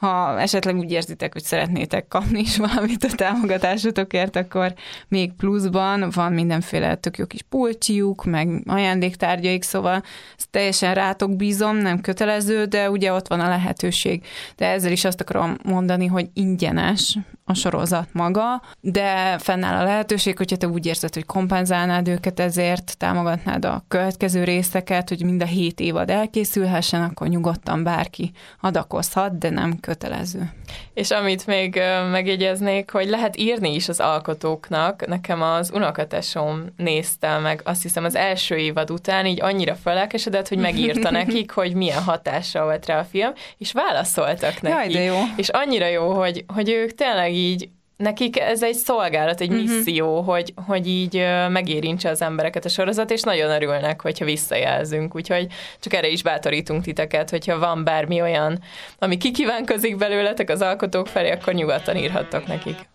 ha 0.00 0.40
esetleg 0.40 0.76
úgy 0.76 0.90
érzitek, 0.90 1.32
hogy 1.32 1.42
szeretnétek 1.42 2.08
kapni 2.08 2.40
is 2.40 2.56
valamit 2.56 3.04
a 3.04 3.14
támogatásotokért, 3.14 4.36
akkor 4.36 4.74
még 5.08 5.32
pluszban 5.32 6.10
van 6.14 6.32
mindenféle 6.32 6.94
tök 6.94 7.18
jó 7.18 7.26
kis 7.26 7.42
pulcsiuk, 7.42 8.24
meg 8.24 8.62
ajándéktárgyaik, 8.66 9.62
szóval 9.62 10.02
ezt 10.36 10.50
teljesen 10.50 10.94
rátok 10.94 11.36
bízom, 11.36 11.76
nem 11.76 12.00
kötelező, 12.00 12.64
de 12.64 12.90
ugye 12.90 13.12
ott 13.12 13.28
van 13.28 13.40
a 13.40 13.48
lehetőség. 13.48 14.24
De 14.56 14.66
ezzel 14.66 14.92
is 14.92 15.04
azt 15.04 15.20
akarom 15.20 15.56
mondani, 15.62 16.06
hogy 16.06 16.28
ingyenes 16.34 17.18
a 17.50 17.54
sorozat 17.54 18.08
maga, 18.12 18.62
de 18.80 19.38
fennáll 19.38 19.80
a 19.80 19.84
lehetőség, 19.84 20.36
hogyha 20.36 20.56
te 20.56 20.66
úgy 20.68 20.86
érzed, 20.86 21.14
hogy 21.14 21.24
kompenzálnád 21.24 22.08
őket 22.08 22.40
ezért, 22.40 22.98
támogatnád 22.98 23.64
a 23.64 23.84
következő 23.88 24.44
részeket, 24.44 25.08
hogy 25.08 25.24
mind 25.24 25.42
a 25.42 25.46
hét 25.46 25.80
évad 25.80 26.10
elkészülhessen, 26.10 27.02
akkor 27.02 27.28
nyugodtan 27.28 27.82
bárki 27.82 28.32
adakozhat, 28.60 29.38
de 29.38 29.50
nem 29.50 29.80
kötelező. 29.80 30.52
És 30.94 31.10
amit 31.10 31.46
még 31.46 31.80
megjegyeznék, 32.10 32.90
hogy 32.90 33.08
lehet 33.08 33.36
írni 33.36 33.74
is 33.74 33.88
az 33.88 34.00
alkotóknak, 34.00 35.06
nekem 35.06 35.42
az 35.42 35.70
unokatesom 35.74 36.64
nézte 36.76 37.38
meg, 37.38 37.60
azt 37.64 37.82
hiszem 37.82 38.04
az 38.04 38.14
első 38.14 38.56
évad 38.56 38.90
után 38.90 39.26
így 39.26 39.42
annyira 39.42 39.74
felelkesedett, 39.74 40.48
hogy 40.48 40.58
megírta 40.58 41.10
nekik, 41.20 41.50
hogy 41.50 41.74
milyen 41.74 42.02
hatással 42.02 42.64
volt 42.64 42.86
rá 42.86 42.98
a 42.98 43.04
film, 43.04 43.32
és 43.58 43.72
válaszoltak 43.72 44.60
neki. 44.60 44.74
Jaj, 44.74 44.88
de 44.88 45.00
jó. 45.00 45.16
És 45.36 45.48
annyira 45.48 45.86
jó, 45.86 46.12
hogy, 46.12 46.44
hogy 46.54 46.70
ők 46.70 46.94
tényleg 46.94 47.32
így 47.40 47.68
nekik 48.00 48.40
ez 48.40 48.62
egy 48.62 48.74
szolgálat, 48.74 49.40
egy 49.40 49.50
uh-huh. 49.50 49.66
misszió, 49.66 50.20
hogy, 50.20 50.52
hogy 50.66 50.86
így 50.86 51.26
megérintse 51.48 52.10
az 52.10 52.22
embereket 52.22 52.64
a 52.64 52.68
sorozat, 52.68 53.10
és 53.10 53.22
nagyon 53.22 53.50
örülnek, 53.50 54.02
hogyha 54.02 54.24
visszajelzünk. 54.24 55.14
Úgyhogy 55.14 55.46
csak 55.80 55.94
erre 55.94 56.08
is 56.08 56.22
bátorítunk 56.22 56.82
titeket, 56.82 57.30
hogyha 57.30 57.58
van 57.58 57.84
bármi 57.84 58.20
olyan, 58.20 58.58
ami 58.98 59.16
kikívánkozik 59.16 59.96
belőletek 59.96 60.50
az 60.50 60.62
alkotók 60.62 61.06
felé, 61.06 61.30
akkor 61.30 61.52
nyugodtan 61.52 61.96
írhattok 61.96 62.46
nekik. 62.46 62.88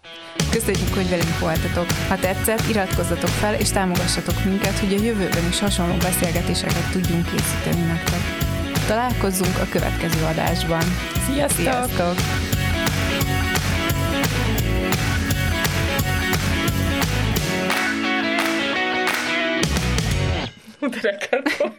Köszönjük, 0.52 0.94
hogy 0.94 1.10
velünk 1.10 1.40
voltatok. 1.40 1.86
Ha 2.08 2.16
tetszett, 2.16 2.70
iratkozzatok 2.70 3.30
fel, 3.30 3.54
és 3.54 3.70
támogassatok 3.70 4.44
minket, 4.46 4.80
hogy 4.80 4.94
a 4.94 5.04
jövőben 5.04 5.48
is 5.50 5.60
hasonló 5.60 5.96
beszélgetéseket 5.96 6.92
tudjunk 6.92 7.26
készíteni 7.32 7.86
nektek. 7.86 8.20
Találkozzunk 8.88 9.58
a 9.58 9.68
következő 9.70 10.26
adásban. 10.26 10.84
Sziasztok! 11.28 11.64
Sziasztok! 11.64 12.55
Mutter 20.86 21.02
der 21.02 21.18
Kartoffel. 21.18 21.72